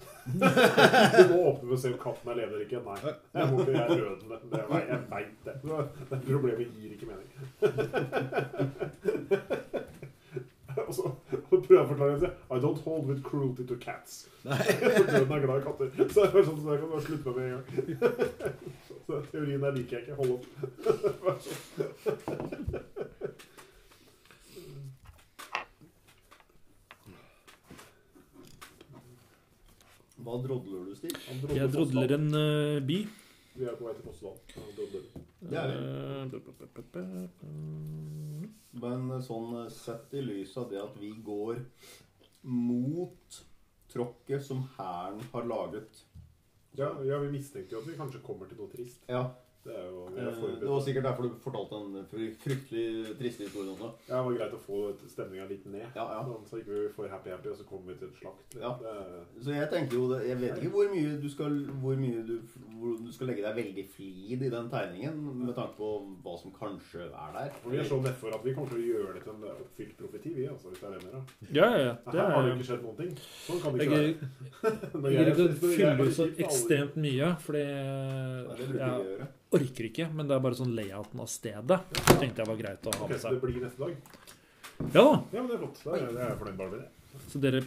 [0.24, 2.80] du må åpne for å se om katten er levende eller ikke.
[2.84, 2.98] Nei.
[3.34, 4.36] Jeg må ikke, jeg er dødende.
[4.52, 5.54] Det, jeg veit det.
[6.10, 7.28] Det problemet gir ikke mening.
[11.80, 12.30] Prøver å forklare det.
[12.50, 14.28] I don't hold with cruelty to cats.
[14.42, 14.48] For
[15.06, 15.86] døden er glad i katter.
[15.96, 17.64] Så det bare sånn, så jeg kan bare slutte med med en gang.
[19.06, 20.16] Så teorien der liker jeg ikke.
[20.20, 20.44] Hold opp.
[21.24, 21.52] Vær så
[30.20, 31.16] Hva drodler du, Stig?
[31.16, 32.98] Drodler Jeg drodler en uh, bi.
[33.56, 34.36] Vi er på vei til Fossedal.
[35.40, 35.70] Det er
[38.80, 41.62] Men sånn sett i lys av det at vi går
[42.46, 43.40] mot
[43.90, 46.04] tråkket som hæren har laget.
[46.78, 49.02] Ja, ja, vi mistenker jo at vi kanskje kommer til noe trist.
[49.10, 49.24] Ja,
[49.60, 52.84] Det er jo, vi eh, er det var sikkert derfor du fortalte den fryktelig
[53.18, 53.90] triste historien også.
[54.08, 55.84] Ja, det var greit å få stemninga litt ned.
[55.98, 56.22] Ja, ja.
[56.24, 58.56] Sånn, Så ikke vi får happy-happy, og så kommer vi til et slakt.
[58.56, 58.70] Ja.
[58.80, 58.94] Det,
[59.44, 62.32] Så jeg tenker jo det, Jeg vet ikke hvor mye du skal Hvor mye du,
[62.80, 65.90] hvor du skal legge deg veldig flid i den tegningen med tanke på
[66.24, 67.52] hva som kanskje er der.
[67.60, 69.96] For vi er så nedfor at vi kommer til å gjøre det til en oppfylt
[70.00, 71.36] profeti, vi, altså, hvis det er det mer.
[71.50, 71.92] Ja, ja, ja.
[72.08, 73.12] Det Her har det jo ikke skjedd noen ting.
[73.44, 74.30] Sånn kan det jeg ikke
[74.70, 75.12] jeg være.
[75.12, 79.28] jeg gidder ikke å fylle ut så ekstremt mye, fordi Ja, det vi å gjøre.
[79.56, 80.08] Orker ikke.
[80.14, 83.08] Men det er bare sånn layouten av stedet Så tenkte jeg var greit å ha
[83.10, 83.36] med seg.
[83.36, 83.96] det blir neste dag?
[84.80, 85.16] Ja da.
[85.32, 85.80] Ja, men det er flott.
[85.84, 87.24] Da er det er jeg fornøyd bare med det.
[87.30, 87.64] Så dere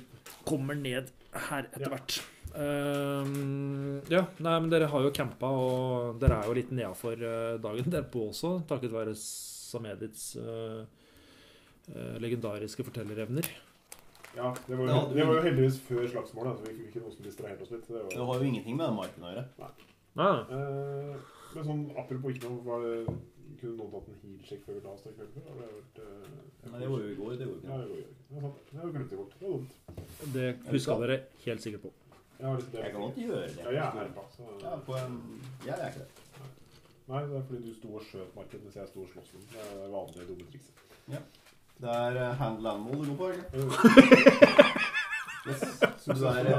[0.47, 1.11] kommer ned
[1.49, 1.91] her etter Ja.
[1.93, 2.21] hvert.
[2.53, 7.57] Ehm, ja, nei, men dere har jo campa, og dere er jo litt nedafor uh,
[7.57, 10.83] dagen derpå også, takket være Samedits uh,
[11.89, 13.47] eh, legendariske fortellerevner.
[14.35, 17.13] Ja, det var, jo, det var jo heldigvis før slagsmålet, så vi fikk ikke noe
[17.15, 17.87] som distraherte oss litt.
[17.87, 19.45] Det Det var, har jo ingenting med den marken å gjøre.
[20.21, 23.15] Nei, eh, men sånn apropos ikke noe, var det,
[23.61, 25.43] kunne noen tatt en heal-sjekk før vi la oss til kvelden før?
[25.49, 27.31] Har det vært, eh, Nei, det var jo i går.
[27.39, 27.83] Det gjorde vi Ja, ikke.
[27.83, 28.41] det var jo det.
[28.41, 28.57] sant.
[28.71, 29.33] Det det bort.
[29.39, 29.71] Det var dumt.
[30.33, 31.91] det huska dere helt sikkert på.
[32.39, 33.57] Jeg har litt Jeg kan godt gjøre det.
[33.63, 34.23] Ja, jeg er herpa.
[34.35, 34.43] Så.
[34.63, 35.13] Ja, på en...
[35.65, 36.09] Jeg er ikke det.
[37.07, 39.41] Nei, det er fordi du sto og skjøt marken mens jeg sto og sloss med
[39.41, 39.49] den.
[39.53, 40.75] Det er det vanlige dumme trikset.
[41.83, 44.79] Det er eh, handle animal du går på, ikke?
[45.43, 45.59] Yes.
[45.99, 46.53] Så du er eh,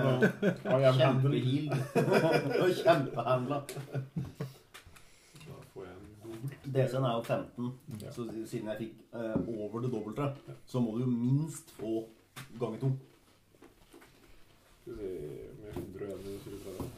[0.69, 0.99] I am handled.
[1.01, 1.71] kjempehil.
[2.63, 3.59] Og kjempehandla.
[3.65, 6.64] Da får jeg en dobbelt.
[6.75, 8.11] DC-en er jo 15, Ja.
[8.13, 10.29] så siden jeg fikk eh, over det dobbelte,
[10.67, 11.93] så må du jo minst få
[12.59, 12.91] ganger to.
[14.83, 15.09] Skal vi si
[15.61, 16.89] med 101 i 34.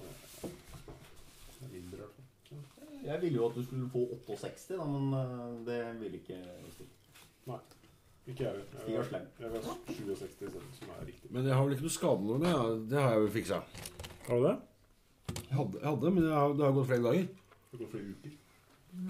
[1.56, 3.04] Det er mindre, i hvert fall.
[3.06, 6.38] Jeg ville jo at du skulle få 68, da, men eh, det ville ikke
[6.74, 6.88] Stig.
[7.46, 7.58] Nei.
[8.26, 8.62] Ikke jeg.
[8.80, 9.26] Stig Jeg er slem.
[9.40, 11.30] jeg ha 67 isteden, som er riktig.
[11.30, 12.48] Men jeg har vel ikke noe skadenummer?
[12.48, 12.64] Ja.
[12.90, 13.60] Det har jeg vel fiksa.
[14.26, 14.56] Har du det?
[15.46, 17.28] Jeg hadde, jeg hadde men jeg har, det har gått flere dager.
[17.70, 18.34] Det går flere uker.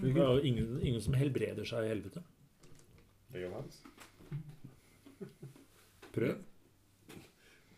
[0.03, 2.23] Det er jo ingen, ingen som helbreder seg i helvete.
[6.17, 6.37] Prøv.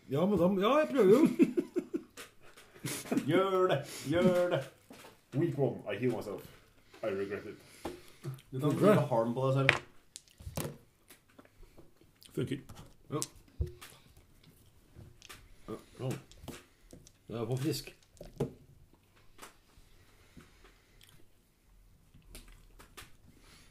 [0.08, 1.20] Ja, men da Ja, jeg prøver jo.
[3.28, 3.78] Gjør det!
[4.08, 4.60] Gjør det!
[5.34, 6.44] Week one, I heal myself.
[7.02, 7.58] I regret it.
[8.52, 9.70] Du kan bruke harm på deg selv.
[12.34, 12.58] Funker.
[13.10, 13.20] Ja,
[15.98, 16.08] Ja.
[17.28, 17.90] Jeg er på frisk.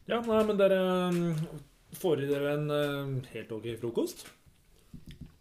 [0.08, 1.32] Ja, nei, men dere mm,
[2.00, 4.28] får i dere en eh, helt ok frokost.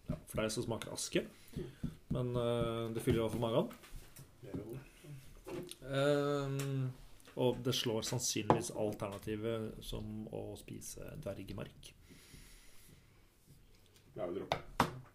[0.08, 1.26] Ja, for deg så smaker det aske.
[2.14, 3.70] Men uh, det fyller i hvert fall magen.
[5.90, 6.90] Ehm,
[7.36, 11.92] og det slår sannsynligvis alternativet som å spise dvergemark.
[14.14, 14.54] Det er jo dropp.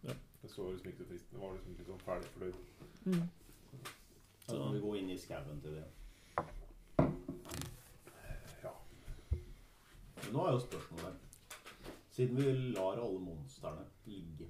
[0.06, 0.16] Ja.
[0.42, 1.40] Det så liksom ikke så fristende.
[1.40, 2.56] Det var liksom ikke sånn ferdig fornøyd.
[4.46, 5.88] Så må vi gå inn i skauen til det.
[8.62, 8.74] Ja.
[10.16, 11.28] Men nå er jo spørsmålet
[12.12, 14.48] Siden vi lar alle monstrene ligge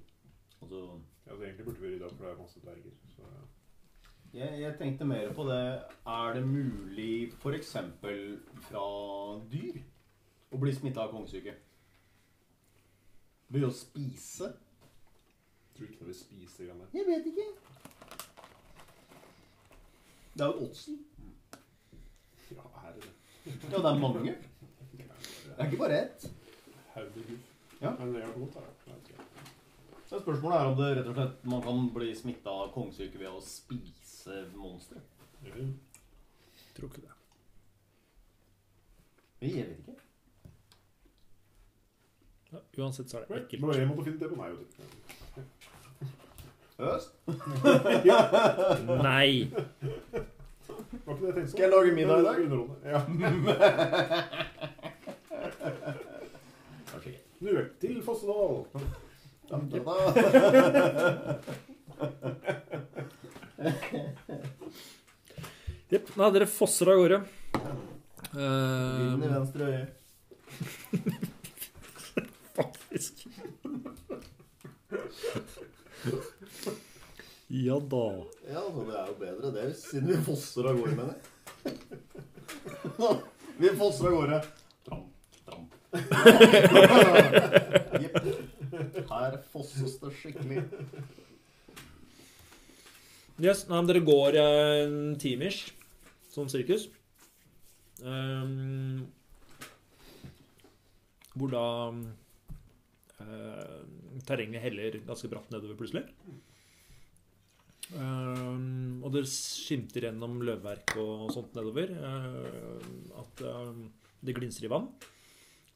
[0.62, 0.82] Altså
[1.26, 2.94] Ja, så egentlig burde vi rydde opp, for det er masse dverger.
[3.16, 3.22] Så
[4.34, 5.60] Jeg, jeg tenkte mer på det
[6.06, 7.76] Er det mulig f.eks.
[8.68, 8.86] fra
[9.52, 9.82] dyr
[10.52, 11.54] å bli smitta av kongesyke?
[13.52, 14.52] Ved å spise?
[15.72, 16.88] jeg tror ikke det vi spiser grann der.
[16.92, 17.44] Jeg vet ikke.
[20.34, 20.98] Det er jo oddsen.
[22.50, 23.12] Ja, er det det?
[23.70, 24.34] Ja, det er mange.
[25.62, 26.20] Det er ikke bare ett.
[27.82, 27.90] Ja.
[27.98, 28.60] Men det gjør godt, da.
[30.08, 33.30] Så spørsmålet er om det rett og slett man kan bli smitta av kongesyke ved
[33.32, 35.00] å spise monstre.
[35.44, 35.72] Eller-
[36.76, 37.12] Tror ikke det.
[39.42, 39.96] Jeg vet ikke.
[42.52, 43.62] Ja, uansett så er det ekkelt.
[43.64, 44.50] Bare jeg måtte finne det på meg.
[46.82, 47.10] Øst?
[49.02, 49.32] Nei!
[51.04, 51.50] Var ikke det jeg tenkte på?
[51.50, 52.36] Skal jeg lage middag i dag?
[52.84, 53.00] Ja.
[56.96, 57.06] Ok.
[57.42, 58.64] er til Fossedal.
[65.92, 66.08] Jepp.
[66.16, 67.18] Nei, dere fosser av gårde.
[68.32, 69.86] Vinden i Uh, venstre øye.
[72.56, 73.26] faktisk.
[77.52, 78.06] Ja da.
[78.48, 81.22] Ja, altså, det er jo bedre det, siden vi fosser av gårde, mener jeg.
[83.62, 84.38] Vi fosser av gårde.
[84.88, 85.11] Tramp.
[88.02, 88.16] Jepp.
[89.10, 90.64] Her fosses det skikkelig.
[93.42, 95.64] Yes, nei, men dere går eh, en timers
[96.32, 96.88] som sirkus.
[98.02, 99.06] Um,
[101.36, 101.66] hvor da
[103.22, 103.82] eh,
[104.28, 106.04] terrenget heller ganske bratt nedover plutselig.
[107.92, 111.92] Um, og det skimter gjennom løvverk og sånt nedover.
[111.92, 112.80] Uh,
[113.22, 113.72] at eh,
[114.22, 114.88] det glinser i vann.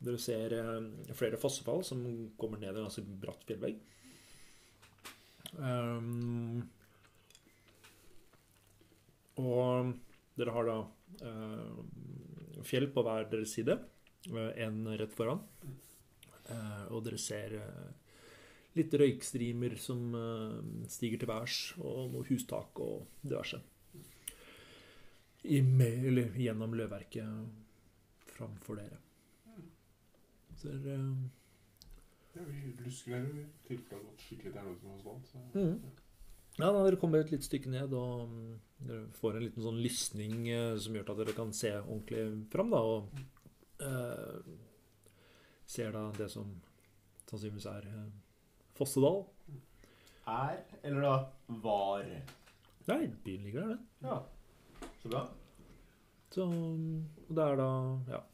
[0.05, 2.03] Dere ser eh, flere fossefall som
[2.39, 3.79] kommer ned en ganske bratt fjellvegg.
[5.57, 6.61] Um,
[9.41, 9.95] og
[10.37, 10.79] dere har da
[11.25, 13.79] uh, fjell på hver deres side.
[14.33, 15.41] En rett foran.
[16.47, 17.87] Uh, og dere ser uh,
[18.77, 20.57] litt røykstrimer som eh,
[20.93, 23.61] stiger til værs, og noe hustak og diverse.
[25.47, 29.01] I, med, eller gjennom løvverket framfor dere.
[30.67, 30.99] Så dere
[32.35, 33.45] Ja, vi lusker her, vi.
[33.65, 35.29] Tilfelle det har gått skikkelig til helvete med oss vant.
[35.31, 35.43] Så.
[35.55, 35.93] Mhm.
[36.59, 38.53] Ja, da dere kommer et lite stykke ned, og mm,
[38.89, 42.73] dere får en liten sånn lysning eh, som gjør at dere kan se ordentlig fram,
[42.73, 43.11] da, og
[43.85, 44.55] eh,
[45.69, 46.55] ser da det som
[47.29, 48.07] sannsynligvis er eh,
[48.77, 49.23] Fossedal.
[50.27, 51.15] Er, eller da
[51.63, 52.09] var.
[52.89, 54.11] Nei, byen ligger der, den.
[54.11, 54.91] Ja.
[55.03, 55.23] Så bra.
[56.33, 57.71] Så og det er da,
[58.11, 58.25] ja,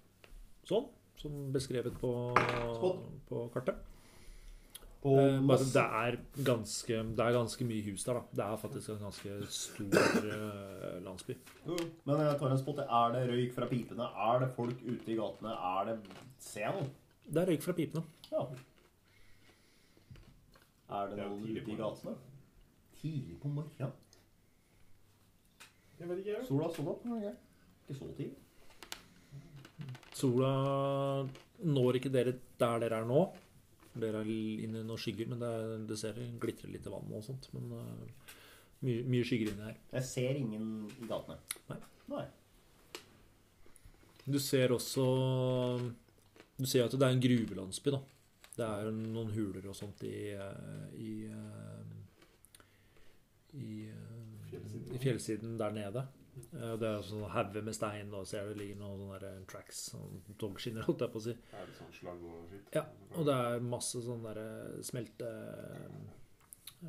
[0.67, 0.89] sånn,
[1.21, 2.13] som beskrevet på,
[3.29, 3.77] på kartet.
[5.03, 8.21] Eh, bare masse- det er ganske Det er ganske mye hus der, da.
[8.39, 11.35] Det er faktisk en ganske stor eh, landsby.
[11.67, 11.89] Jo, jo.
[12.07, 12.79] Men jeg tar en spot.
[12.87, 14.07] Er det røyk fra pipene?
[14.27, 15.57] Er det folk ute i gatene?
[15.73, 15.97] Er det
[16.39, 16.91] Ser jeg noe?
[17.33, 18.05] Det er røyk fra pipene.
[18.31, 18.45] Ja.
[20.93, 22.15] Er det noen ute i gatene?
[23.03, 23.93] Tidlig på morgenen.
[25.99, 26.47] Jeg vet ikke, jeg.
[26.47, 28.37] Sola opp, ikke så tidlig.
[30.17, 30.53] Sola
[31.63, 33.23] når ikke dere der dere er nå.
[33.93, 37.19] Dere er inne i noen skygger, men det, er, det ser glitrer litt i vannet
[37.19, 37.49] og sånt.
[37.57, 38.37] Men uh,
[38.87, 39.81] mye, mye skygger inni her.
[39.99, 41.39] Jeg ser ingen i gatene.
[41.71, 41.81] Nei.
[42.13, 42.25] Nei.
[44.23, 45.05] Du ser også
[46.59, 48.01] Du ser at det er en gruvelandsby, da.
[48.53, 51.95] Det er noen huler og sånt i eh, i, eh,
[53.57, 53.71] i,
[54.93, 56.05] i fjellsiden der nede.
[56.33, 59.83] Eh, Det er sånn hauger med stein, og ser det ligger noen sånne der tracks,
[59.93, 61.35] sånn togskinner, holdt jeg på å si.
[61.53, 62.71] Er det sånn slag og skitt?
[62.75, 62.87] Ja,
[63.19, 65.29] Og det er masse sånn derre smelte
[66.83, 66.89] eh,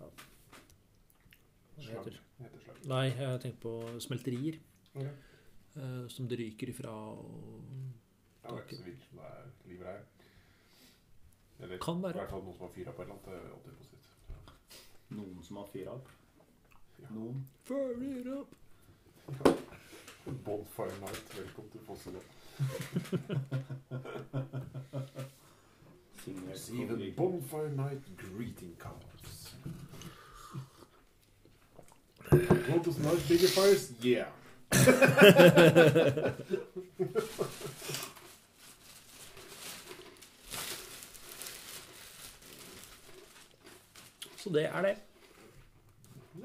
[0.00, 0.08] ja.
[1.76, 1.92] Hva Slag.
[1.92, 2.50] heter det?
[2.64, 2.82] Slag.
[2.88, 4.58] Nei, jeg tenker på smelterier.
[4.96, 5.12] Okay.
[5.76, 6.92] eh, som det ryker ifra.
[7.12, 7.60] Og
[8.42, 10.00] Ja, det er ikke så vilt som det er liv her.
[11.60, 13.26] Eller i hvert fall noen som har fyra på et eller annet.
[13.26, 14.08] Det er alltid positivt.
[15.16, 16.08] Noen som har fyra opp.
[16.98, 17.06] Ja.
[17.14, 17.46] Noen.
[17.64, 18.48] Fire it up!
[20.44, 22.20] Bonfire Night, velkommen til Fossedal.
[26.24, 29.56] Signert Receive a Bonfire Night greeting cards.
[32.68, 33.92] Want us nice bigger fires?
[34.02, 34.26] Yeah.
[44.36, 44.96] Så det er det.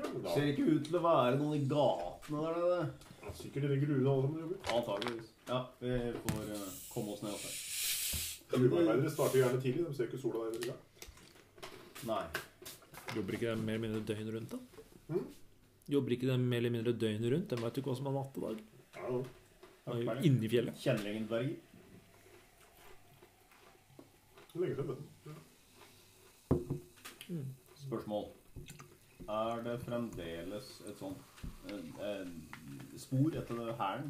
[0.01, 2.79] Ja, Ser ikke ut til å være noen i gatene der nede.
[3.21, 4.57] ja, sikkert i den gruvene alle sammen jobber.
[4.77, 5.29] Antakeligvis.
[5.47, 5.91] Ja, vi
[6.25, 7.51] får eh, komme oss ned også.
[8.51, 9.83] Gruvearbeidere starter gjerne tidlig.
[9.87, 10.73] De ser ikke sola der i.
[12.09, 12.25] Nei.
[13.15, 14.59] Jobber ikke de mer eller mindre døgn rundt, da?
[15.11, 15.25] Mm.
[15.91, 17.47] Jobber ikke de mer eller mindre døgn rundt?
[17.51, 18.57] De vet jo ikke hva som er natt og dag.
[18.97, 19.19] Ja, ja.
[19.81, 20.75] De er jo Inni fjellet.
[20.81, 21.57] Kjenner ingen dverger.
[24.51, 24.81] Vet du.
[27.85, 28.25] Spørsmål.
[29.31, 32.31] Er det fremdeles et sånt eh, eh,
[32.99, 34.09] spor etter hæren?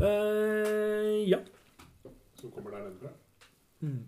[0.00, 1.40] Eh, ja.
[2.38, 3.10] Som kommer der nede fra.
[3.80, 4.04] Mm.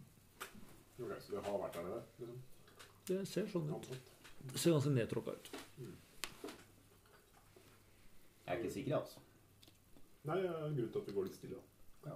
[0.99, 2.03] Ok, så det har vært der nede?
[2.21, 2.39] Liksom.
[3.09, 3.89] Det ser sånn ut.
[4.53, 5.51] Det ser ganske nedtråkka ut.
[8.47, 9.19] Jeg er ikke sikker, altså.
[10.29, 11.59] Nei, det er en grunn til at vi går litt stille.
[12.05, 12.15] da.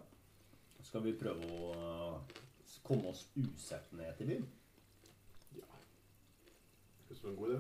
[0.87, 2.39] Skal vi prøve å eh,
[2.87, 4.47] komme oss usett ned til byen?
[7.17, 7.59] Høres ut som en god idé.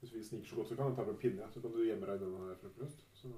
[0.00, 1.84] Hvis vi sniker så godt vi kan, jeg tar med en pinne, så kan du
[1.84, 2.98] gjemme deg i denne her frokost.
[3.14, 3.28] Så...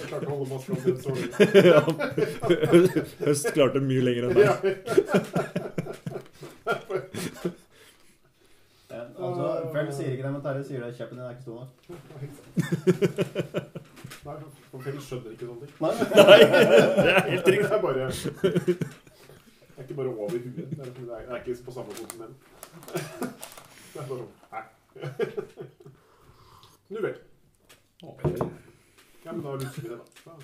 [0.00, 1.30] Jeg klarte å holde maska si så lenge.
[3.24, 4.44] Høst klarte mye lenger enn deg.
[4.44, 4.54] Ja.
[9.20, 10.96] Altså, Vel sier ikke det, men Terje sier det.
[10.96, 11.72] Kjeppen din er ikke stor nok.
[14.24, 14.34] Nei,
[14.70, 15.74] for skjønner ikke sånne ting.
[15.80, 15.92] Nei.
[16.00, 17.64] Det er helt riktig.
[17.64, 20.44] Det er bare Det er ikke bare over huet.
[20.44, 21.90] Det er, det er, det er ikke på samme
[22.20, 22.34] den.
[23.92, 24.64] Det er bare sånn Nei.
[26.90, 27.16] Nu vel.
[29.24, 30.34] Ja, men da lusker vi det, da.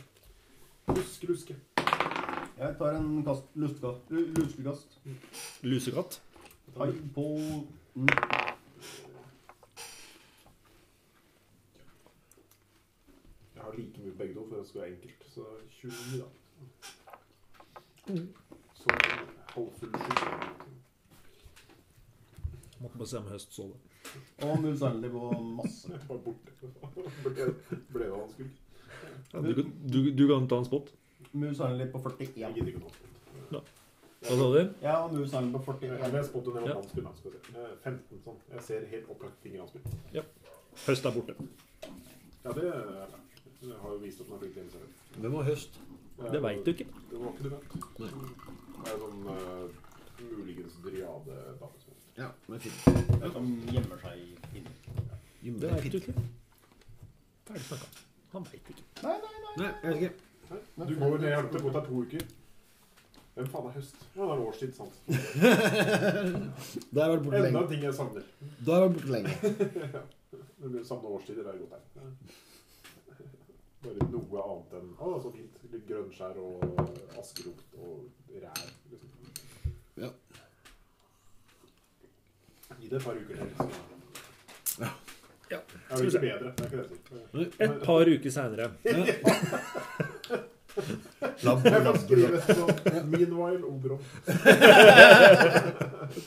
[0.94, 1.54] Luske, luske.
[2.56, 4.28] Jeg tar en kast, lustekast, lu-
[5.66, 6.20] Lusekatt.
[6.78, 7.24] Hai på
[13.78, 15.26] like mye begge to, for det skulle være enkelt.
[15.34, 16.26] Så 29, da.
[18.74, 18.88] Så
[19.54, 20.66] halvfull skyld.
[22.80, 23.80] Måtte bare se om høst så det.
[24.46, 26.00] Og Mus Anli på masse.
[26.08, 26.52] Bare borte.
[27.24, 27.46] Ble,
[27.92, 28.50] ble det hans skyld?
[29.32, 29.62] Ja, du,
[29.92, 30.92] du, du kan ta en spot.
[31.32, 32.54] Mus Anli på Jeg 41.
[32.54, 32.90] gidder ikke nå.
[34.26, 34.60] Hva sa du?
[34.82, 36.14] Ja, og Mus Anli på Jeg 41.
[36.16, 36.70] jeg spottet ned Ja.
[36.70, 37.38] av hans spill, skal se.
[37.64, 38.38] Eh, 15 sånn.
[38.54, 39.72] Jeg ser helt opplagt finger hans
[40.14, 40.22] Ja.
[40.86, 41.34] Høst er borte.
[42.44, 43.20] Ja, det er det.
[43.62, 44.84] Jeg har jo vist opp noen flink til seg.
[45.16, 45.78] Hvem var høst?
[46.32, 46.86] Det veit du ikke.
[47.10, 47.76] Det var ikke du vet.
[48.00, 48.10] Nei.
[48.76, 49.66] Det er sånn uh,
[50.20, 51.82] muligens driade-dame.
[51.84, 51.98] som.
[52.16, 52.78] Ja, men fint.
[53.34, 54.16] Som gjemmer seg
[54.56, 54.72] inni.
[55.44, 56.14] Jo, Det veit du ikke.
[57.48, 57.90] Ferdig snakka.
[58.32, 58.86] Han veit ikke.
[59.02, 59.54] Nei, nei, nei.
[59.60, 60.14] Nei, jeg vet ikke.
[60.86, 62.26] Du går ned og på deg to uker.
[63.36, 63.96] Hvem faen er høst?
[64.16, 64.94] Ja, det er årstid, sant.
[66.96, 67.60] Da har jeg vært borte Enda lenge.
[67.60, 68.28] en ting jeg savner.
[68.64, 69.32] Da har jeg vært borte lenge.
[70.56, 71.82] Når du årstid, årstider, er det godt her.
[73.86, 75.58] Bare noe annet enn Å, så fint.
[75.70, 76.56] Litt grønnskjær og
[77.20, 78.62] askerot og rær.
[78.90, 79.10] Liksom.
[80.02, 80.10] Ja.
[82.80, 83.52] Gi det et par uker til.
[83.60, 83.68] Så.
[84.82, 84.90] Ja.
[85.52, 85.60] Ja.
[85.90, 86.50] Er det ikke bedre?
[86.56, 87.62] Det er ikke det jeg sier.
[87.68, 88.66] Et par uker seinere.
[90.76, 94.02] Jeg kan skrive sånn Meanwhile, Oberon.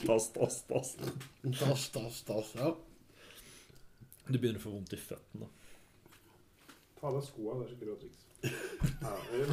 [0.07, 0.95] Tass, tass, tass.
[1.59, 2.71] Tast, tast, tast, Ja.
[4.29, 5.51] Du begynner å få vondt i føttene.
[6.99, 8.19] Ta av deg skoa, det er ikke bra triks.
[9.03, 9.43] Ja, eh,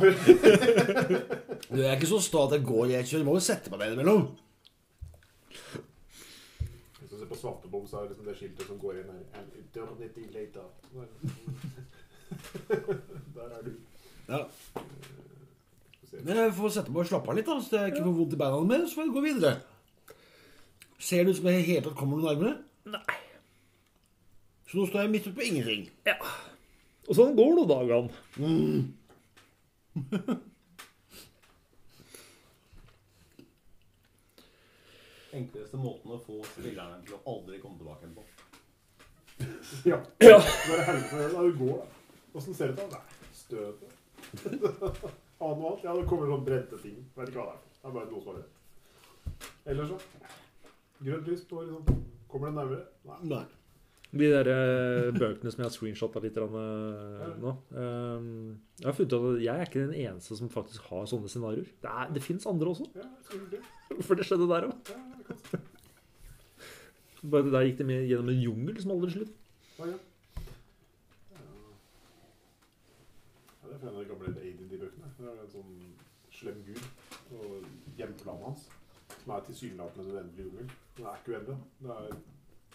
[1.70, 3.22] Du er ikke så sta at jeg går i ett kjør.
[3.22, 4.24] Du må jo sette meg ned innimellom.
[6.98, 9.22] Hvis du ser på Svartebom, så er det liksom det skiltet som går inn her.
[9.38, 10.66] And eternity later.
[13.36, 13.72] Der er du.
[14.28, 14.40] Ja.
[16.10, 16.16] Se.
[16.22, 18.34] Men jeg får sette meg og slappe av litt, da, så jeg ikke får vondt
[18.34, 18.82] i beina mer.
[18.86, 19.52] Så får jeg gå videre.
[20.98, 22.54] Ser det ut som jeg helt tatt kommer noe nærmere?
[22.90, 23.16] Nei.
[24.66, 25.82] Så nå står jeg midt ute på ingenting.
[26.08, 26.16] Ja.
[27.06, 28.10] Og sånn går nå dagene.
[35.36, 38.24] Enkleste måten å få spillerne til å aldri komme tilbake igjen på.
[39.86, 39.98] Ja.
[40.24, 40.38] Ja.
[40.40, 41.86] Bare helvete, da du går, da.
[42.38, 42.90] Åssen ser det ut?
[42.92, 43.00] da?
[43.02, 43.90] Nei, støtet.
[45.36, 45.82] Ha noe annet?
[45.84, 46.96] Ja, det kommer sånn brente ting.
[47.12, 47.64] Vet ikke hva det er.
[47.76, 49.48] Det er bare noe som er rett.
[49.68, 49.98] Ellers så
[51.04, 51.98] Grønt lys på horisonten.
[52.32, 52.86] Kommer det nærmere?
[53.04, 53.18] Nei.
[53.34, 53.42] Nei.
[54.12, 56.44] De der eh, bøkene som jeg har screenshotta litt eh,
[57.42, 58.28] nå eh,
[58.80, 61.66] Jeg har funnet ut at jeg er ikke den eneste som faktisk har sånne scenarioer.
[61.82, 62.86] Det, er- det fins andre også.
[64.06, 64.94] For det skjedde der òg.
[67.26, 69.32] Bare der gikk det med gjennom en jungel som aldri slutt.
[69.80, 69.88] Ja.
[69.90, 69.96] Ja.
[73.62, 75.08] Ja, Det er fra en av de gamle ADD-bøkene.
[75.18, 75.74] Det er en sånn
[76.36, 76.82] slem gud
[77.34, 77.66] og
[77.98, 78.66] hjemplanen hans,
[79.24, 80.70] som er tilsynelatende en uendelig jungel.
[80.96, 81.58] Den er ikke uendelig.
[81.82, 82.16] Det er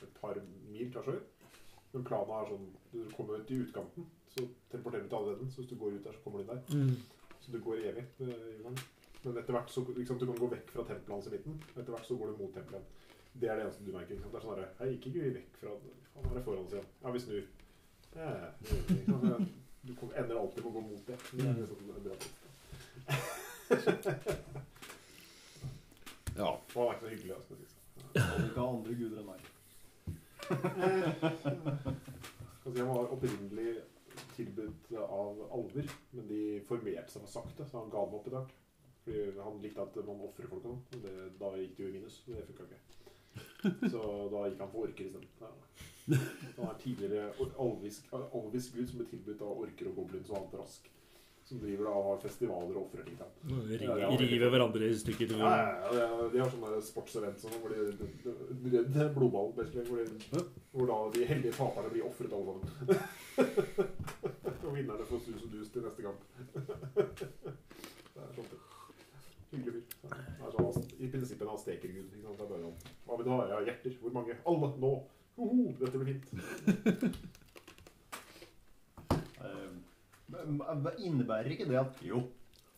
[0.07, 0.35] et par
[0.71, 1.23] mil fra sjøen.
[1.93, 5.49] Men planen er sånn Du kommer ut i utkanten, så teleporterer du til andre.
[5.51, 6.61] Så hvis du går ut der, så kommer du inn der.
[7.41, 8.71] Så du går evig eh.
[9.23, 11.53] Men etter hvert så liksom, du kan gå vekk fra tempelet hans i midten.
[11.75, 12.83] Etter hvert så går du mot tempelet.
[13.33, 14.15] Det er det eneste du merker.
[14.17, 15.69] Det er sånn herre Jeg gikk ikke vekk fra
[16.15, 16.89] Han er foran oss igjen.
[17.03, 17.45] Ja, vi snur.
[18.15, 18.29] Ja,
[18.61, 19.47] det
[19.83, 21.17] Du kommer- ender alltid med å gå mot det.
[21.33, 22.15] det er liksom en bra.
[26.37, 26.49] Ja.
[26.75, 27.33] Og han er ikke så hyggelig.
[27.35, 27.53] Altså.
[28.15, 28.45] Ja, du.
[28.45, 29.39] Ikke ha andre guder enn meg.
[32.61, 33.71] Skal jeg var opprinnelig
[34.35, 38.53] tilbudt av alver, men de formerte seg sakte, så han ga dem opp i dag.
[39.01, 41.05] Fordi han likte at man ofrer folk og sånn,
[41.39, 42.21] da gikk det jo i minus.
[42.27, 42.79] Men Det funka ikke.
[43.89, 44.01] Så
[44.33, 45.29] da gikk han for orker isteden.
[45.41, 45.51] Ja.
[46.57, 50.57] Han er tidligere alvisk, alvisk gud som ble tilbudt av orker og goblins og annet
[50.59, 50.89] rask.
[51.51, 53.17] Som driver da har festivaler og ofrer ting.
[54.21, 55.33] River hverandre i stykker.
[55.35, 55.49] Ja,
[55.97, 60.99] ja, de har sånne sportsevent sånn, hvor de, de, de, blodball, hvor, de, hvor da
[61.17, 62.63] de heldige taperne blir ofret alle sammen.
[64.63, 66.23] og vinnerne får sus og dus til neste kamp.
[68.15, 68.55] det er sånn.
[69.51, 70.15] Hyggelig fyr.
[70.55, 72.15] Sånn, I prinsippet en aztekergud.
[72.31, 73.41] Hva vil du ha?
[73.51, 73.99] Ja, hjerter.
[73.99, 74.39] Hvor mange?
[74.47, 74.71] Alle!
[74.79, 74.93] Nå!
[75.35, 76.31] Hoho, dette blir fint.
[79.41, 79.69] Eh,
[80.29, 80.30] men hva
[81.05, 82.21] Innebærer ikke det at Jo.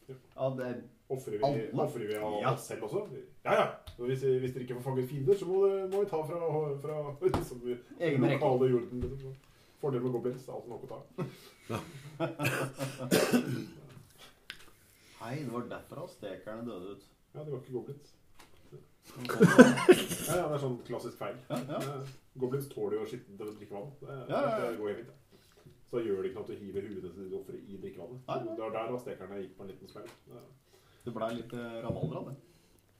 [0.09, 0.82] Ja, det er
[1.14, 1.70] Ofrer vi, Alle?
[1.84, 2.51] offrer vi av Ja.
[2.53, 3.01] oss selv også?
[3.45, 3.66] Ja, ja.
[3.99, 6.39] Og hvis, hvis dere ikke får fanget fiender, så må, det, må vi ta fra,
[6.82, 6.95] fra
[7.28, 7.61] liksom,
[7.99, 8.39] Egne rekker.
[8.39, 8.99] lokale jorden.
[9.03, 9.36] Liksom.
[9.82, 10.41] Fordel med goblins.
[10.45, 10.99] Det er alltid nok å ta.
[15.24, 17.03] Hei, det var derfor aztekerne døde ut.
[17.36, 18.09] Ja, det var ikke goblins.
[18.74, 18.80] Ja,
[20.28, 21.36] Ja, ja, Det er sånn klassisk feil.
[21.49, 21.57] ja.
[21.70, 21.80] Ja,
[22.39, 23.09] Goblins tåler jo å
[23.59, 23.91] drikke vann.
[23.99, 24.72] Det, Ja, ja, ja.
[24.72, 25.20] det går helt fint.
[25.93, 28.23] Så gjør det ikke noe at du hiver huet til ditt offer i drikkevannet.
[28.25, 28.55] Nei, nei.
[28.57, 30.07] Det var der stekerne gikk på en liten smell.
[30.33, 30.41] Ja,
[31.05, 32.35] Det blei litt eh, rabalder av det.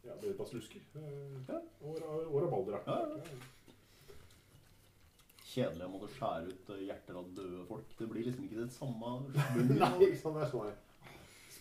[0.04, 0.86] Ja, det ble bare slusker.
[1.00, 1.60] Eh, Ja.
[1.82, 1.98] Og,
[2.30, 2.78] og rabalder.
[2.86, 3.42] Ja, ja.
[5.54, 7.90] Kjedelig å måtte skjære ut eh, hjerter av døde folk.
[7.98, 9.12] Det blir liksom ikke det samme.
[9.82, 10.38] Nei, ikke sant.
[10.38, 10.78] Det er sånn her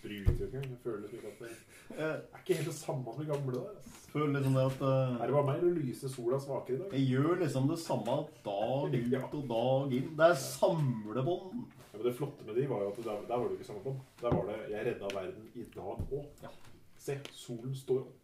[0.02, 0.60] Spruter jo ikke.
[0.66, 3.90] Jeg føler liksom at det er ikke helt det samme som det gamle ass.
[4.10, 6.96] føler liksom det at eh, Er det bare meg, eller lyser sola svakere i dag?
[6.96, 8.16] Jeg gjør liksom det samme
[8.48, 10.08] dag ut og dag inn.
[10.18, 11.62] Det er samlebånd.
[11.92, 13.68] Ja, men Det flotte med de var jo at der, der var det jo ikke
[13.68, 14.00] samme bånd.
[14.22, 16.26] Der var det 'Jeg redda verden i dag òg'.
[16.42, 16.50] Ja.
[16.98, 18.18] Se, solen står opp.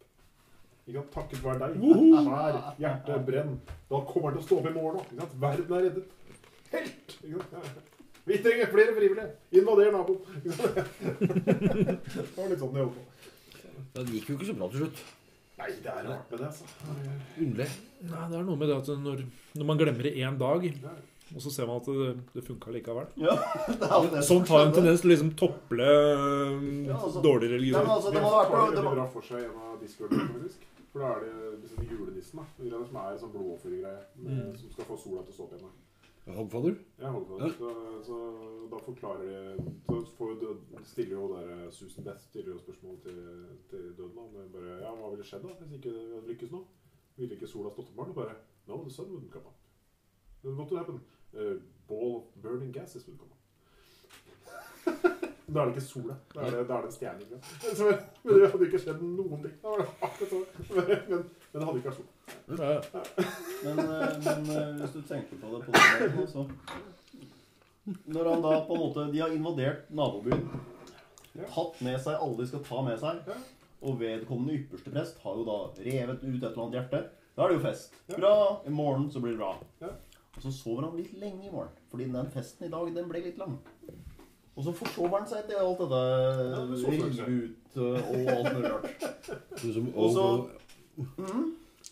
[0.86, 1.12] Ikke sant?
[1.14, 1.78] Takket være deg.
[2.26, 3.60] Vær, hjerte, brenn.
[3.90, 5.40] Da kommer den til å stå opp i morgen òg.
[5.40, 6.04] Verden er reddet.
[6.72, 7.18] Helt!
[7.22, 7.52] Ikke sant?
[7.52, 7.97] Ja.
[8.28, 9.28] Vi trenger flere frivillige.
[9.58, 10.20] Invader naboen.
[11.18, 13.04] Det var litt sånn det holdt på.
[13.94, 15.04] Ja, Det gikk jo ikke så bra til slutt.
[15.58, 16.64] Nei, det er rart med det, altså.
[17.42, 17.68] Underlig.
[18.08, 19.22] Nei, det er noe med det at når,
[19.58, 20.66] når man glemmer det én dag,
[21.34, 23.34] og så ser man at det, det funka likevel Ja,
[23.80, 27.82] det er det Sånn har en tendens til å liksom tople Ja, altså- dårlig religion.
[27.84, 30.64] Nei, altså, det må ha vært veldig bra for seg en av Discord-ene, faktisk.
[30.92, 32.46] For da er det liksom julenissen, da.
[32.86, 33.98] Som er en sånn blodoffergreie.
[34.16, 34.56] med- Mm.
[34.62, 35.66] Som skal få sola til å stå opp igjen.
[35.66, 35.87] da.
[36.36, 36.74] Hogfather?
[36.98, 37.52] Ja, Hogfather.
[37.58, 37.70] Så,
[38.06, 38.18] så
[38.70, 43.46] da forklarer de Så får død, stiller jo der Susan Death stiller jo spørsmål til,
[43.70, 44.32] til døden.
[44.34, 46.64] med bare, ja, Hva ville skjedd da, hvis ikke det hadde lykkes nå?
[47.16, 48.08] Ville ikke sola stått opp?
[48.08, 48.36] Og bare
[48.68, 49.56] No, the sun wouldn't come up.
[50.42, 51.00] What would happen?
[51.32, 51.56] Uh,
[51.88, 53.37] ball of burning gases would come up.
[55.48, 56.14] Da er det ikke sola.
[56.34, 57.38] Da er det, da er det en stjerne.
[57.78, 57.86] Så,
[58.24, 59.54] Men det hadde ikke skjedd noen ting.
[59.62, 60.46] Da var det akkurat sånn.
[60.68, 61.22] Men, men,
[61.52, 62.10] men det hadde ikke vært sola.
[62.48, 63.02] Ja,
[63.64, 66.42] Men, eh, men eh, hvis du tenker på det på den måten, så
[68.12, 70.44] Når han da på en måte De har invadert nabobyen.
[71.38, 73.32] Tatt med seg alle de skal ta med seg.
[73.88, 77.02] Og vedkommende ypperste prest har jo da revet ut et eller annet hjerte.
[77.38, 77.96] Da er det jo fest.
[78.10, 78.34] Bra!
[78.66, 79.54] I morgen så blir det bra.
[80.34, 81.72] Og så sover han litt lenge i morgen.
[81.88, 83.56] Fordi den festen i dag, den ble litt lang.
[84.58, 87.28] Og så forsover han seg til alt dette Ja, det så rive seg.
[87.28, 88.88] ut uh, og alt mulig rart.
[89.62, 90.48] Som Og så-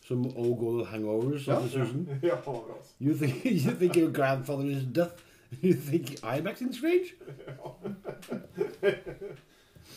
[0.06, 1.56] Som all go hangovers Ja.
[1.56, 2.08] of the season.
[2.22, 2.36] Ja.
[3.00, 5.22] You think, you think your grandfather is death?
[5.62, 7.14] You think I'm acting strange?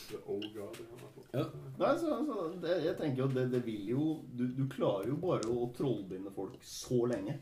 [0.10, 1.54] The old god, ja, flott.
[1.80, 4.06] Nei, så, så det, jeg tenker jo det, det vil jo
[4.38, 7.36] du, du klarer jo bare å trollbinde folk så lenge.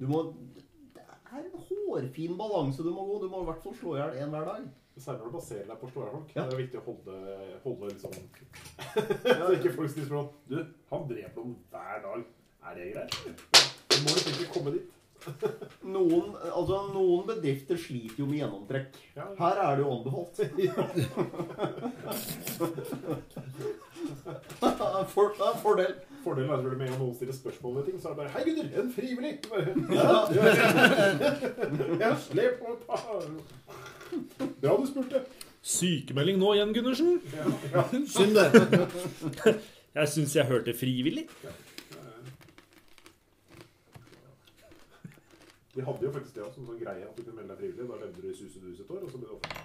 [0.00, 0.22] Du må
[1.34, 3.14] er en hårfin balanse du må gå.
[3.24, 4.62] Du må i hvert fall slå i hjel én hver dag.
[4.94, 6.28] Særlig når du baserer deg på slåerfolk.
[6.36, 6.42] Ja.
[6.46, 7.14] Det er viktig å holde,
[7.64, 8.12] holde liksom
[9.40, 10.56] Så ikke folk stiller spørsmål Du,
[10.92, 12.20] han dreper noen hver dag.
[12.64, 13.12] Er det greit?
[13.90, 14.88] Du må liksom ikke komme dit.
[15.94, 18.88] Noen, altså, noen bedrifter sliter jo med gjennomtrekk.
[19.16, 19.24] Ja.
[19.38, 20.34] Her er det jo anbefalt.
[25.14, 25.94] For, det er en fordel.
[26.24, 28.32] Fordelen er selvfølgelig med en gang noen stiller spørsmål ved ting, så er det bare
[28.34, 28.66] Hei, gutter!
[28.82, 29.32] En frivillig!
[29.50, 29.64] Bare,
[32.00, 32.08] Ja.
[32.08, 33.02] ja, sle på et par.
[34.62, 35.18] Bra du spurte.
[35.64, 37.12] Sykemelding nå igjen, Gundersen.
[37.32, 37.44] Ja,
[37.74, 37.84] ja.
[38.16, 38.46] Synd det.
[39.94, 41.28] Jeg syns jeg hørte frivillig.
[45.74, 47.86] Vi hadde jo faktisk det også, en sånn greie at du kunne melde deg frivillig.
[47.90, 49.64] Da levde du i sus og dus et år, og så ble det offentlig.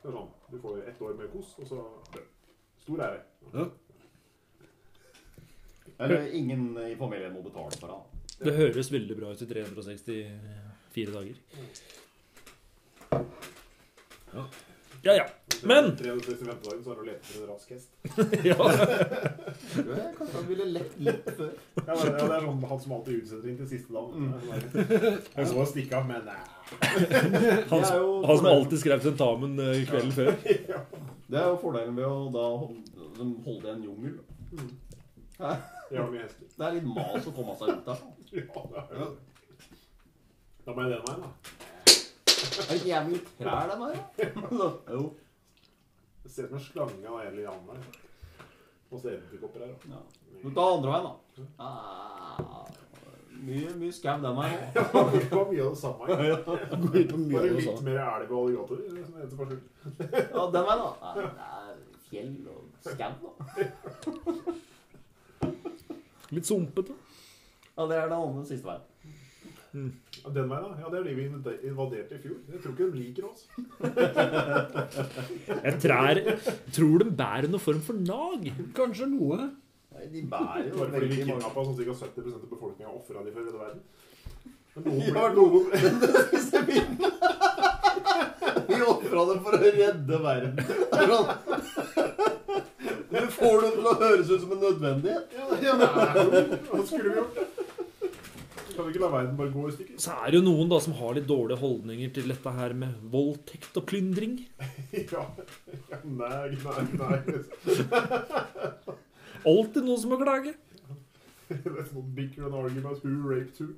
[0.00, 0.30] Det er sånn.
[0.52, 1.78] Du får ett år med kos, og så
[2.80, 3.20] Stor ære.
[3.52, 3.66] Ja.
[6.00, 8.06] Eller ingen i familien må betale for han.
[8.40, 11.34] Det høres veldig bra ut i 364 dager.
[14.32, 14.44] Ja.
[15.02, 15.26] Ja, ja.
[15.62, 17.88] Men 365 dager, så har du lett etter en rask hest.
[18.44, 18.56] ja.
[20.18, 21.50] Kanskje han ville lett litt før.
[21.74, 24.06] Ja, det, er sånn han som alltid utsetter inn til siste dag.
[25.36, 26.38] Jeg så han stikke av, men nei.
[27.72, 30.32] Han, er jo han som alltid skrev tentamen eh, kvelden før.
[31.30, 34.16] Det er jo fordelen ved å da holde, holde en jungel.
[35.38, 35.52] Hæ?
[35.90, 36.46] Jeg har mye hester.
[36.56, 37.98] Det er litt mas å komme seg ut der.
[38.36, 39.08] Ja, det er det.
[40.66, 41.30] Da må jeg den veien, da.
[42.50, 43.96] Er det ikke jævlig trær den der?
[44.94, 45.02] Jo.
[46.22, 47.80] Det ser ut som en slange av hele Jan der.
[48.90, 49.72] Og så edderkopper her.
[49.72, 49.76] da.
[49.94, 50.00] Ja.
[50.44, 51.14] Du tar andre veien, da.
[51.58, 52.64] Ah,
[53.40, 54.60] mye mye skau den veien.
[54.74, 56.02] Det var mye av det samme.
[56.06, 56.58] egentlig.
[56.84, 57.84] Går ut på mye Bare av det litt samme.
[57.88, 58.76] mer elg og alligator.
[58.86, 59.64] som det heter på slutt.
[60.36, 60.90] Ja, den veien, da.
[61.02, 61.74] Nei, Det er
[62.10, 63.30] fjell og skau, da.
[66.30, 66.94] Litt sumpete.
[67.76, 68.84] Ja, det er den andre siste veien.
[69.70, 69.90] Mm.
[70.34, 70.70] Den veien, da?
[70.82, 71.24] Ja, det er de vi
[71.70, 72.38] invaderte i fjor.
[72.50, 73.40] Jeg tror ikke de liker oss.
[75.66, 76.14] Jeg trær,
[76.74, 78.40] tror de bærer noen form for nag.
[78.76, 79.38] Kanskje noe.
[79.90, 81.94] Nei, de bærer jo Bare fordi vi veldig mange kidnappa sånn ca.
[82.02, 83.82] 70 av befolkninga og ofra de for hele verden.
[84.74, 85.64] Men noen Ja, noen.
[88.70, 90.54] Vi ofra dem for å redde verden.
[93.10, 95.32] Du får det til å høres ut som en nødvendighet.
[95.64, 97.40] ja, Hva skulle vi gjort?
[98.70, 99.96] Kan vi ikke la verden bare gå i stykker?
[100.00, 102.94] Så er det jo noen da som har litt dårlige holdninger til dette her med
[103.12, 104.38] voldtekt og plyndring.
[105.10, 105.22] Ja,
[105.90, 107.18] ja nei, nei, nei.
[109.50, 110.54] Alltid noen som må klage.
[111.50, 113.74] Let's not bicker and argue about who raped who.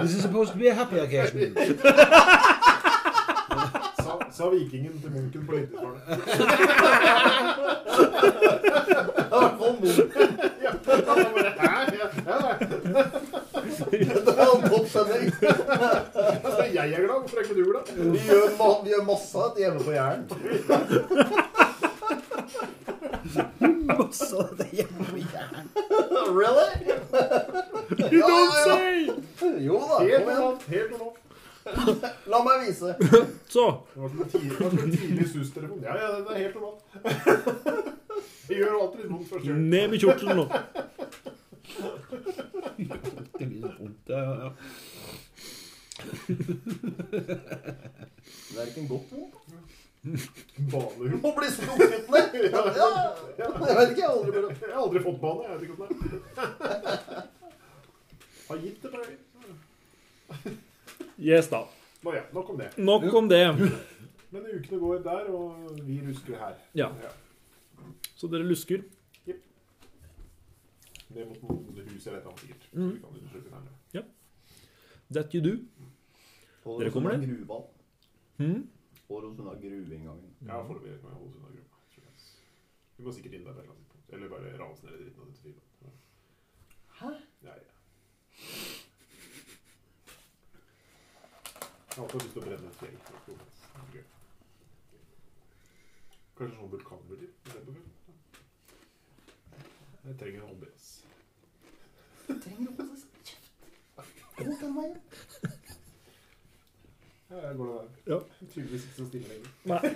[0.00, 1.54] This is supposed to be a happy occasion.
[4.44, 6.02] Sa, vikingen til munken på Lindesbarnet.
[6.04, 6.18] Det
[9.32, 9.96] er i hvert fall noen.
[10.62, 11.72] Ja, han bare, Hæ?
[11.96, 12.52] Ja, ja.
[14.26, 15.26] Det var en topp sending.
[16.44, 17.18] Altså, jeg er glad.
[17.20, 17.84] Hvorfor er ikke du glad?
[18.12, 20.22] Vi gjør, ma vi gjør masse av dette hjemme på Jæren.
[23.94, 25.66] Masse av det hjemme på hjernen.
[26.36, 26.68] Really?
[28.12, 28.96] You don't say!
[29.64, 30.62] Jo da, Helt normalt.
[30.68, 31.23] Helt normalt.
[32.32, 32.94] La meg vise.
[33.54, 33.64] Så.
[33.94, 35.82] Det var som en tidlig, det var som en tidlig sus-telefon.
[35.82, 36.80] Ja, ja, det er helt normalt.
[38.48, 39.44] Vi gjør alltid litt vondt først.
[39.46, 40.44] Ned med kjortelen nå.
[43.38, 44.12] Det blir litt vondt.
[44.12, 44.50] Ja, ja, ja.
[48.52, 49.34] Det er ikke en godt vondt.
[50.04, 50.10] Du
[50.68, 51.16] Banehund.
[51.24, 52.34] må bli strukket ned.
[52.52, 52.60] Ja,
[53.38, 53.48] jeg
[53.78, 54.36] vet ikke, jeg har aldri.
[54.52, 55.40] Jeg har aldri fått bane.
[55.48, 56.52] Jeg vet ikke om det er.
[58.50, 59.14] Har gitt det bare.
[61.18, 61.64] Yes, da.
[62.04, 62.70] Nå ja, nok om det.
[62.78, 63.44] Nok om det.
[64.34, 66.58] Men ukene går der, og vi rusker her.
[66.74, 66.90] Ja.
[68.16, 68.82] Så dere lusker.
[71.14, 72.64] Ned mot noen hus eller et eller annet sikkert.
[72.72, 72.90] Mm.
[72.90, 74.04] Vi kan undersøke nærmere.
[75.14, 75.52] That you do.
[76.80, 77.28] Dere kommer det?
[77.28, 77.60] Gruva.
[78.36, 78.68] Hmm?
[79.08, 80.32] Årosunda gruveinngangen.
[80.46, 81.60] Ja, foreløpig kan jeg holde unna gruva.
[82.96, 84.14] Vi må sikkert inn der på et eller annet tidspunkt.
[84.14, 85.62] Eller bare rase ned i dritten av dette fyret.
[86.98, 87.10] Hæ?
[87.44, 87.72] Ja, ja.
[91.94, 92.94] Jeg har alltid lyst til å brenne et fjell.
[93.94, 94.00] Gøy.
[96.34, 97.28] Kanskje sånn vulkanbølger?
[100.04, 100.88] Jeg trenger en OBS.
[102.26, 102.96] Trenger du holde
[103.28, 103.52] kjeft?
[104.40, 104.96] Gå den veien.
[107.30, 107.92] Jeg går det der.
[108.10, 108.18] Ja.
[108.40, 109.52] Tydeligvis ikke så stille lenger.
[109.70, 109.92] Nei.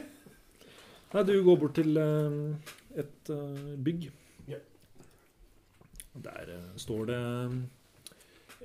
[1.16, 2.36] Nei, du går bort til eh,
[3.02, 4.06] et eh, bygg.
[4.52, 4.60] Ja.
[6.28, 7.18] Der eh, står det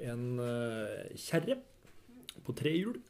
[0.03, 1.57] en uh, kjerre
[2.45, 3.01] på tre hjul.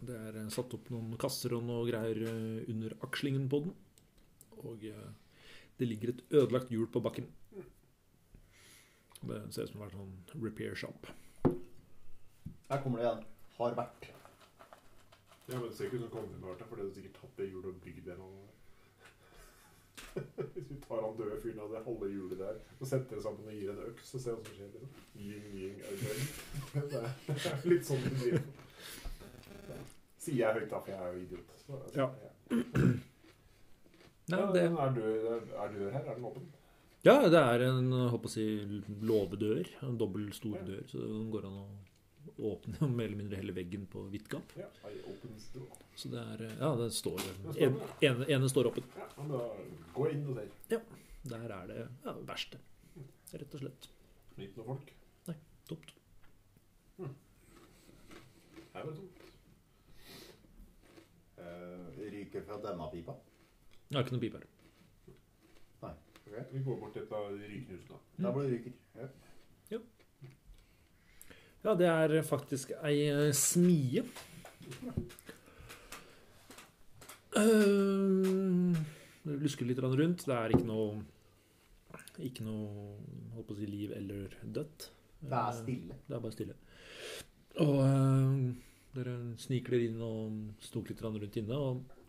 [0.00, 3.74] Det er eh, satt opp noen kasser og noe greier eh, under akslingen på den.
[4.64, 5.10] Og eh,
[5.80, 7.28] det ligger et ødelagt hjul på bakken.
[9.20, 11.10] Det ser ut som det har vært sånn repair shop.
[12.70, 13.26] Her kommer det igjen.
[13.58, 14.08] Har vært.
[15.50, 17.20] Ja, men det ser ikke ut som kongen har vært der, for det har sikkert
[17.20, 18.16] tatt det hjulet og bygd det.
[20.54, 23.50] Hvis vi tar han døde fyren av det halve hjulet der og setter det sammen
[23.50, 24.70] og gir en øks, så ser vi hva som skjer.
[24.72, 24.90] Liksom.
[25.20, 25.76] Ying, ying.
[26.94, 27.02] Det
[27.52, 28.40] er litt sånn det blir.
[30.20, 31.52] Sier jeg høyt, da, for jeg er jo idiot.
[31.64, 32.08] Så, Ja.
[34.30, 35.04] Nei, Ja, det, Er du,
[35.58, 36.02] er du her?
[36.04, 36.44] Er den åpen?
[37.02, 38.44] ja, det er en håper å si,
[39.02, 39.70] låvedør.
[39.88, 41.64] En dobbel stor dør, så den går an å
[42.52, 44.52] åpne mer eller mindre hele veggen på vidt gap.
[44.60, 44.68] Ja.
[45.96, 47.80] Så det er Ja, det står står en,
[48.28, 48.84] ene, står åpen.
[48.96, 49.40] Ja, da
[49.96, 50.80] gå inn og se.
[51.30, 52.60] Der er det ja, verste.
[53.32, 53.88] Rett og slett.
[54.40, 54.92] Ikke noe folk.
[55.28, 55.36] Nei.
[55.68, 55.90] Tomt.
[58.70, 59.26] Her var det tomt.
[61.40, 61.86] Uh,
[62.30, 63.14] ryker fra denne pipa.
[63.90, 64.46] Jeg har ikke noen pip her.
[66.52, 67.96] Vi går bort til et av rykenhusene.
[68.16, 68.72] Der hvor det ryker.
[68.94, 69.78] Ja.
[71.60, 74.04] Ja, det er faktisk ei eh, smie.
[77.36, 78.78] Uh,
[79.26, 80.24] lusker litt rundt.
[80.24, 81.02] Det er ikke noe
[82.20, 82.94] Ikke noe
[83.34, 84.90] holdt på å si liv eller dødt.
[85.20, 86.00] Det er Eh, stille.
[86.06, 86.56] Det er bare stille.
[87.60, 88.50] Og uh,
[88.94, 91.99] dere sniker dere inn og stoker litt rundt inne, og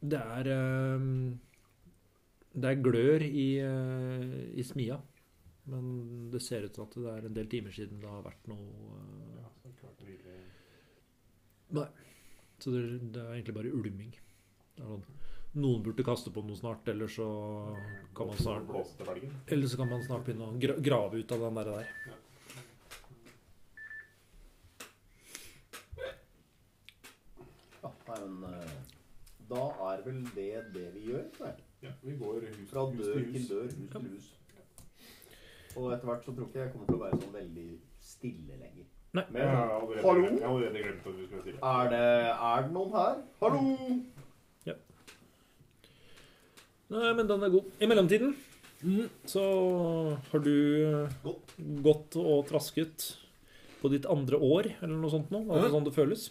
[0.00, 1.06] det er eh,
[2.54, 4.98] Det er glør i, eh, i smia.
[5.68, 8.46] Men det ser ut til at det er en del timer siden det har vært
[8.48, 8.66] noe
[9.28, 10.00] Nei Ja, så klart.
[12.58, 12.80] Så det,
[13.14, 14.14] det er egentlig bare ulming.
[14.74, 15.04] Det er sånn,
[15.58, 17.26] noen burde kaste på noe snart, eller så
[18.16, 18.72] kan man snart.
[19.46, 21.70] Eller så kan man snart begynne å grave ut av den der.
[21.74, 21.86] der.
[27.82, 28.77] Ja, nei, men eh,
[29.48, 31.24] Da er vel det det vi gjør?
[31.40, 31.52] Nei.
[31.82, 33.48] Ja, vi går hus, Fra hus dør til hus.
[33.48, 34.26] dør, hus til hus.
[35.76, 37.66] Og etter hvert så tror ikke jeg kommer til å være sånn veldig
[38.02, 38.84] stille lenger.
[39.14, 39.24] Nei.
[39.32, 40.24] Men Jeg har allerede, Hallo?
[40.28, 41.60] jeg har allerede glemt at vi skulle stille.
[41.62, 42.02] er det,
[42.48, 43.22] er det noen her?
[43.40, 43.60] Hallo?
[44.66, 44.74] Ja.
[46.90, 47.70] Nei, men den er god.
[47.80, 48.34] I mellomtiden
[48.82, 49.44] mm, så
[50.32, 51.54] har du Gått.
[51.88, 53.08] gått og trasket
[53.80, 55.44] på ditt andre år, eller noe sånt nå.
[55.46, 55.72] Altså Ja.
[55.76, 56.28] sånn det føles.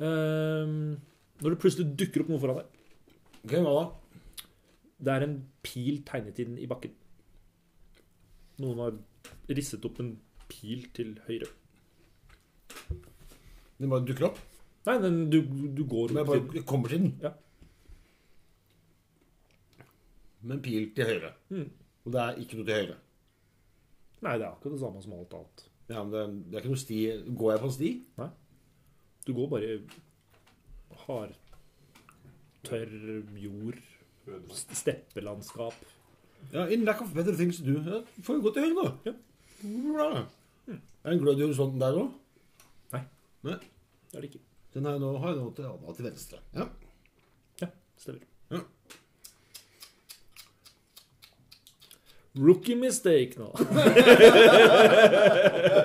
[0.00, 0.96] Ehm,
[1.40, 2.80] når det plutselig dukker opp noe foran deg.
[3.44, 3.84] Okay, hva da?
[5.00, 6.92] Det er en pil tegnet inn i bakken.
[8.60, 8.98] Noen har
[9.56, 10.14] risset opp en
[10.50, 11.48] pil til høyre.
[13.80, 14.40] Den bare dukker opp.
[14.88, 15.40] Nei, den, du,
[15.76, 17.14] du går Men jeg bare til kommer til den.
[17.24, 17.32] Ja.
[20.40, 21.32] Med en pil til høyre.
[21.52, 21.66] Mm.
[22.04, 23.00] Og det er ikke noe til høyre.
[24.20, 25.66] Nei, det er akkurat det samme som alt annet.
[25.90, 27.00] Ja, men det, det er ikke noe sti.
[27.40, 27.90] Går jeg på en sti?
[28.20, 28.30] Nei.
[29.24, 29.72] Du går bare
[31.06, 31.32] hard,
[32.66, 32.92] tørr
[33.40, 33.80] jord,
[34.52, 35.74] steppelandskap.
[36.52, 37.80] Ja, in lack of better things to do.
[37.84, 39.10] Ja, får jo gå til høyre, da.
[39.10, 39.14] Ja.
[39.92, 40.10] Bra.
[40.70, 42.10] Er det en glød i horisonten der òg?
[43.40, 44.40] Det er det ikke.
[44.74, 46.38] Den har jeg nå, har jeg nå til, ja, til venstre.
[46.54, 46.64] Ja.
[48.00, 48.20] Stemmer.
[48.50, 48.58] Ja.
[52.36, 53.50] Rookie mistake nå.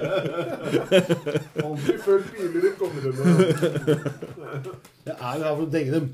[0.66, 3.26] Aldri følg biler i kongedømmet.
[5.06, 6.08] Jeg er jo her for å denge dem.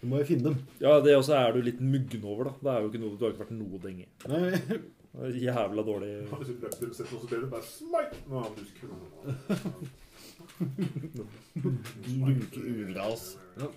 [0.00, 0.56] Du må jo finne dem.
[0.84, 2.52] Ja, det også er du litt muggen over, da.
[2.60, 4.06] Det er jo ikke noe, du har ikke vært noe denge.
[4.28, 4.50] Nei,
[5.14, 8.16] Jævla dårlig Hvis du løper og setter noe, så blir det bare smite.
[8.28, 8.76] Nå har han dusk.
[12.26, 13.24] luke ugras.
[13.60, 13.68] Ja.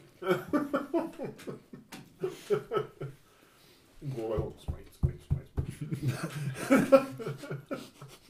[4.18, 5.48] Gå sånn smite, smite, smite.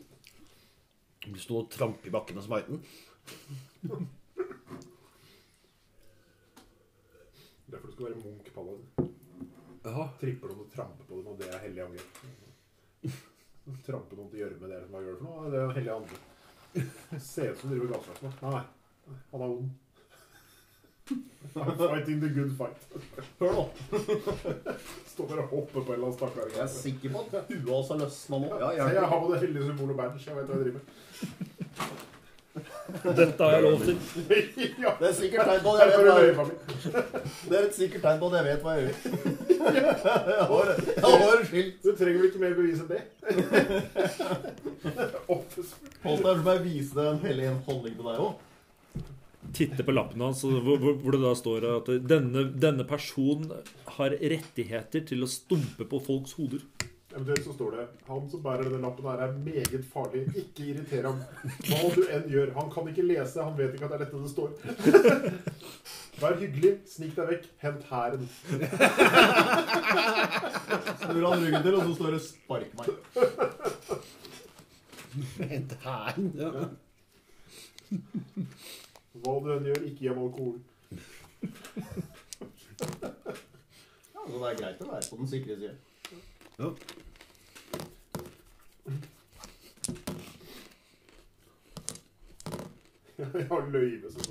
[1.28, 2.82] Du står og tramper i bakken og smiter den.
[7.68, 9.14] Derfor du skal være munk paladin.
[9.88, 10.06] Ja.
[10.22, 12.12] Tripper noen og tramper på dem, og det er hellig angrep.
[13.88, 15.52] Trampe noen til gjørme, det er det som er gjør det for noe.
[15.52, 16.24] Det er hellig angrep.
[17.24, 18.32] Ser ut som driver gassverk nå.
[18.42, 19.18] Nei, nei.
[19.34, 19.70] Han er ond.
[21.58, 22.80] I'm fighting the good fight.
[23.40, 23.64] Hør nå.
[25.14, 26.52] Står bare og hopper på en eller annen stakkar.
[26.54, 28.48] Jeg er sikker på at huet hans har løsna nå.
[28.62, 30.20] Ja, jeg jeg har på det symbol symbolet badge.
[30.28, 30.84] Jeg vet hva jeg driver med.
[33.18, 33.98] Dette har jeg lov til.
[34.84, 36.54] ja, Det er et sikkert tegn på at jeg vet hva jeg.
[37.50, 38.96] Det er et sikkert tegn på at jeg vet hva jeg gjør.
[39.68, 39.74] Jeg
[40.48, 41.76] har, jeg har skilt.
[41.84, 43.02] Du trenger vel ikke mer bevis enn det?
[45.28, 48.47] Holdt deg som jeg viste deg en hellig holdning til deg òg.
[49.54, 53.52] Titte på lappen hans, hvor, hvor det da står at denne, denne personen
[53.98, 56.66] har rettigheter til å stumpe på folks hoder.
[57.18, 60.28] Eventuelt så står det Han som bærer denne lappen her er meget farlig.
[60.38, 61.22] Ikke irriter ham.
[61.66, 62.52] Hva du enn gjør.
[62.60, 63.42] Han kan ikke lese.
[63.42, 64.50] Han vet ikke at det er dette det står.
[66.22, 66.74] Vær hyggelig.
[66.92, 67.46] Snik deg vekk.
[67.64, 68.24] Hent hæren.
[71.02, 72.94] Snur han ryggen til, og så står det 'spark meg'.
[75.54, 76.28] Hent hæren.
[76.38, 76.52] Ja.
[79.24, 80.58] Hva du enn gjør, ikke gi alkohol.
[84.14, 85.76] Ja, så det er greit å være på den sikre sida.
[86.58, 86.70] Ja.
[93.38, 94.22] Jeg har løyve som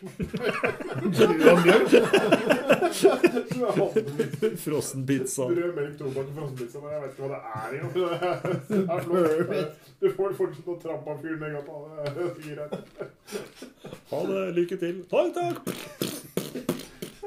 [0.00, 1.90] står brødmelk.
[4.64, 5.42] Frossen pizza.
[5.50, 6.78] Brødmelk, tobakk og frossenpizza.
[6.82, 9.66] Men jeg vet ikke hva det er engang.
[10.00, 11.62] Du får fortsatt å trampe av fyren en er
[12.46, 12.74] greit.
[14.12, 14.42] Ha det.
[14.60, 14.96] Lykke til.
[15.10, 15.56] Takk, takk.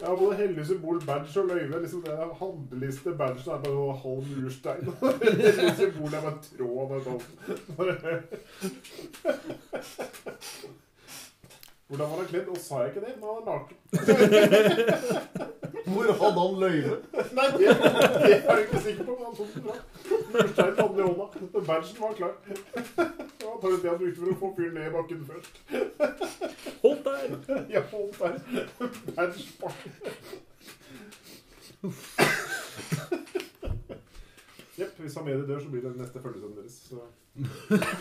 [0.03, 1.77] Har både hellig symbol, badge og løyve.
[1.79, 4.83] Liksom det er handleliste, badge er bare noe halv murstein.
[5.23, 6.89] Hellig symbol er bare tråd.
[7.77, 8.23] Bare-
[11.93, 12.47] Hvordan var han kledd?
[12.47, 13.13] Og sa jeg ikke det?
[13.15, 13.77] Men han var naken.
[15.93, 16.95] Hvor hadde han løyve?
[17.37, 19.75] Nei, det, det er jeg ikke sikker på, men han tok den bra.
[20.33, 21.25] Murstein hadde i hånda.
[21.67, 22.33] Badgen var klar.
[22.45, 22.55] Det
[23.43, 25.53] var antakelig det han brukte for å få fyren ned i bakken først.
[26.81, 27.27] Hold der.
[27.75, 28.33] Ja, holdt der.
[29.13, 29.77] Badge bak.
[34.79, 36.73] Jepp, hvis Amedi dør, så blir det neste følgesønnen deres.
[36.89, 36.95] Så.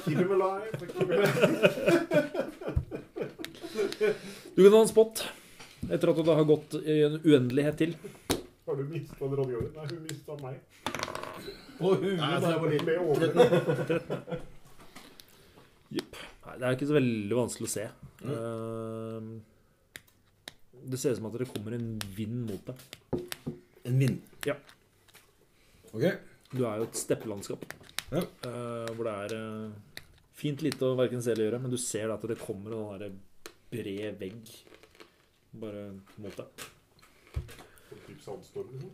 [0.06, 0.72] Keep him alive.
[0.80, 2.32] Keep him alive.
[3.72, 5.22] Du kan ha en spot
[5.90, 7.94] etter at det har gått i en uendelighet til.
[8.66, 9.70] Har du mista dronninga di?
[9.76, 10.56] Nei, hun mista meg.
[11.82, 12.90] Og hun Nei, jeg var liten.
[13.02, 13.26] Over.
[15.96, 16.20] Jepp.
[16.46, 17.86] Nei, det er ikke så veldig vanskelig å se.
[18.22, 19.20] Eh,
[20.92, 22.76] det ser ut som at det kommer en vind mot deg.
[23.88, 24.20] En vind.
[24.46, 24.56] Ja.
[25.92, 26.06] Ok.
[26.52, 27.66] Du er jo et steppelandskap.
[28.12, 28.20] Ja.
[28.22, 30.06] eh, hvor det er eh,
[30.36, 32.82] fint lite å verken se eller gjøre, men du ser da at det kommer en
[32.82, 33.12] sånn der
[33.72, 34.52] bred vegg
[35.62, 35.86] bare
[36.22, 36.66] mot deg.
[38.06, 38.92] Typ sandstorm, liksom.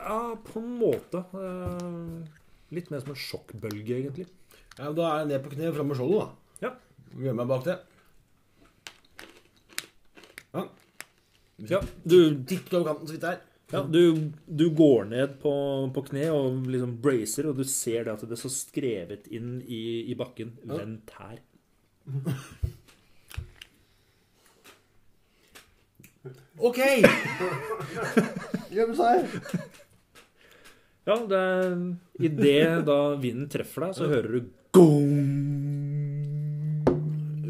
[0.00, 1.24] Ja, på en måte.
[1.36, 2.38] eh,
[2.74, 4.26] litt mer som en sjokkbølge, egentlig.
[4.78, 6.68] Ja, da er jeg ned på kne og fram med skjoldet, da.
[6.68, 6.72] Ja.
[7.20, 7.78] Gjør meg bak det.
[10.54, 10.64] Ja.
[11.70, 12.16] Ja, du,
[12.48, 13.40] Titt over kanten så vidt der.
[13.70, 15.52] ja, du, du går ned på,
[15.94, 19.82] på kne og liksom bracer, og du ser det at det står skrevet inn i,
[20.10, 20.78] i bakken Ja.
[20.80, 21.42] 'Vent her'.
[26.60, 26.78] Ok!
[28.70, 29.30] Gjemme seg.
[31.08, 31.76] Ja, det er
[32.20, 35.14] Idet da vinden treffer deg, så hører du gong!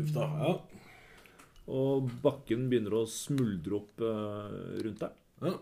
[0.01, 0.29] Uff da.
[0.45, 0.53] Ja.
[1.71, 4.55] Og bakken begynner å smuldre opp eh,
[4.87, 5.19] rundt deg.
[5.47, 5.57] ja.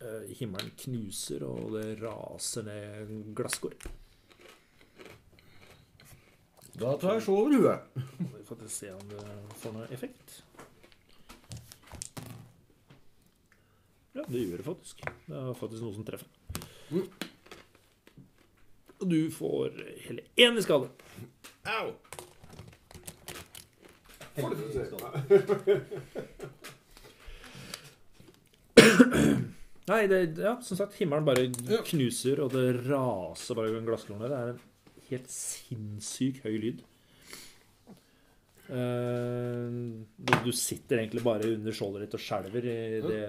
[0.00, 3.74] Eh, himmelen knuser, og det raser ned glasskår.
[6.80, 7.98] Da tar jeg så over huet.
[8.38, 9.26] Vi får se om det
[9.60, 10.38] får noe effekt.
[14.12, 15.02] Ja, det gjør det faktisk.
[15.26, 16.28] Det er faktisk noe som treffer.
[16.90, 17.06] Mm.
[19.00, 20.90] Og du får hele én i skade.
[21.70, 21.92] Au!
[29.90, 31.48] Nei, det, ja, som sagt, himmelen bare
[31.88, 34.28] knuser, og det raser bare gjennom glassklorene.
[34.30, 34.60] Det er en
[35.10, 36.84] helt sinnssyk høy lyd.
[38.70, 39.66] Eh,
[40.16, 43.24] du, du sitter egentlig bare under skjoldet ditt og skjelver idet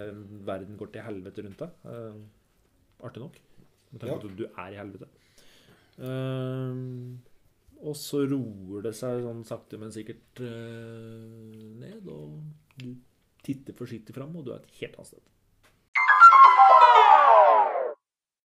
[0.46, 1.74] verden går til helvete rundt deg.
[1.88, 3.40] Uh, artig nok.
[3.90, 5.10] Med tanke på at du er i helvete.
[5.98, 7.18] Uh,
[7.82, 12.38] og så roer det seg sånn sakte, men sikkert ned, og
[12.78, 12.92] du
[13.42, 15.24] titter forsiktig fram, og du er et helt annet sted.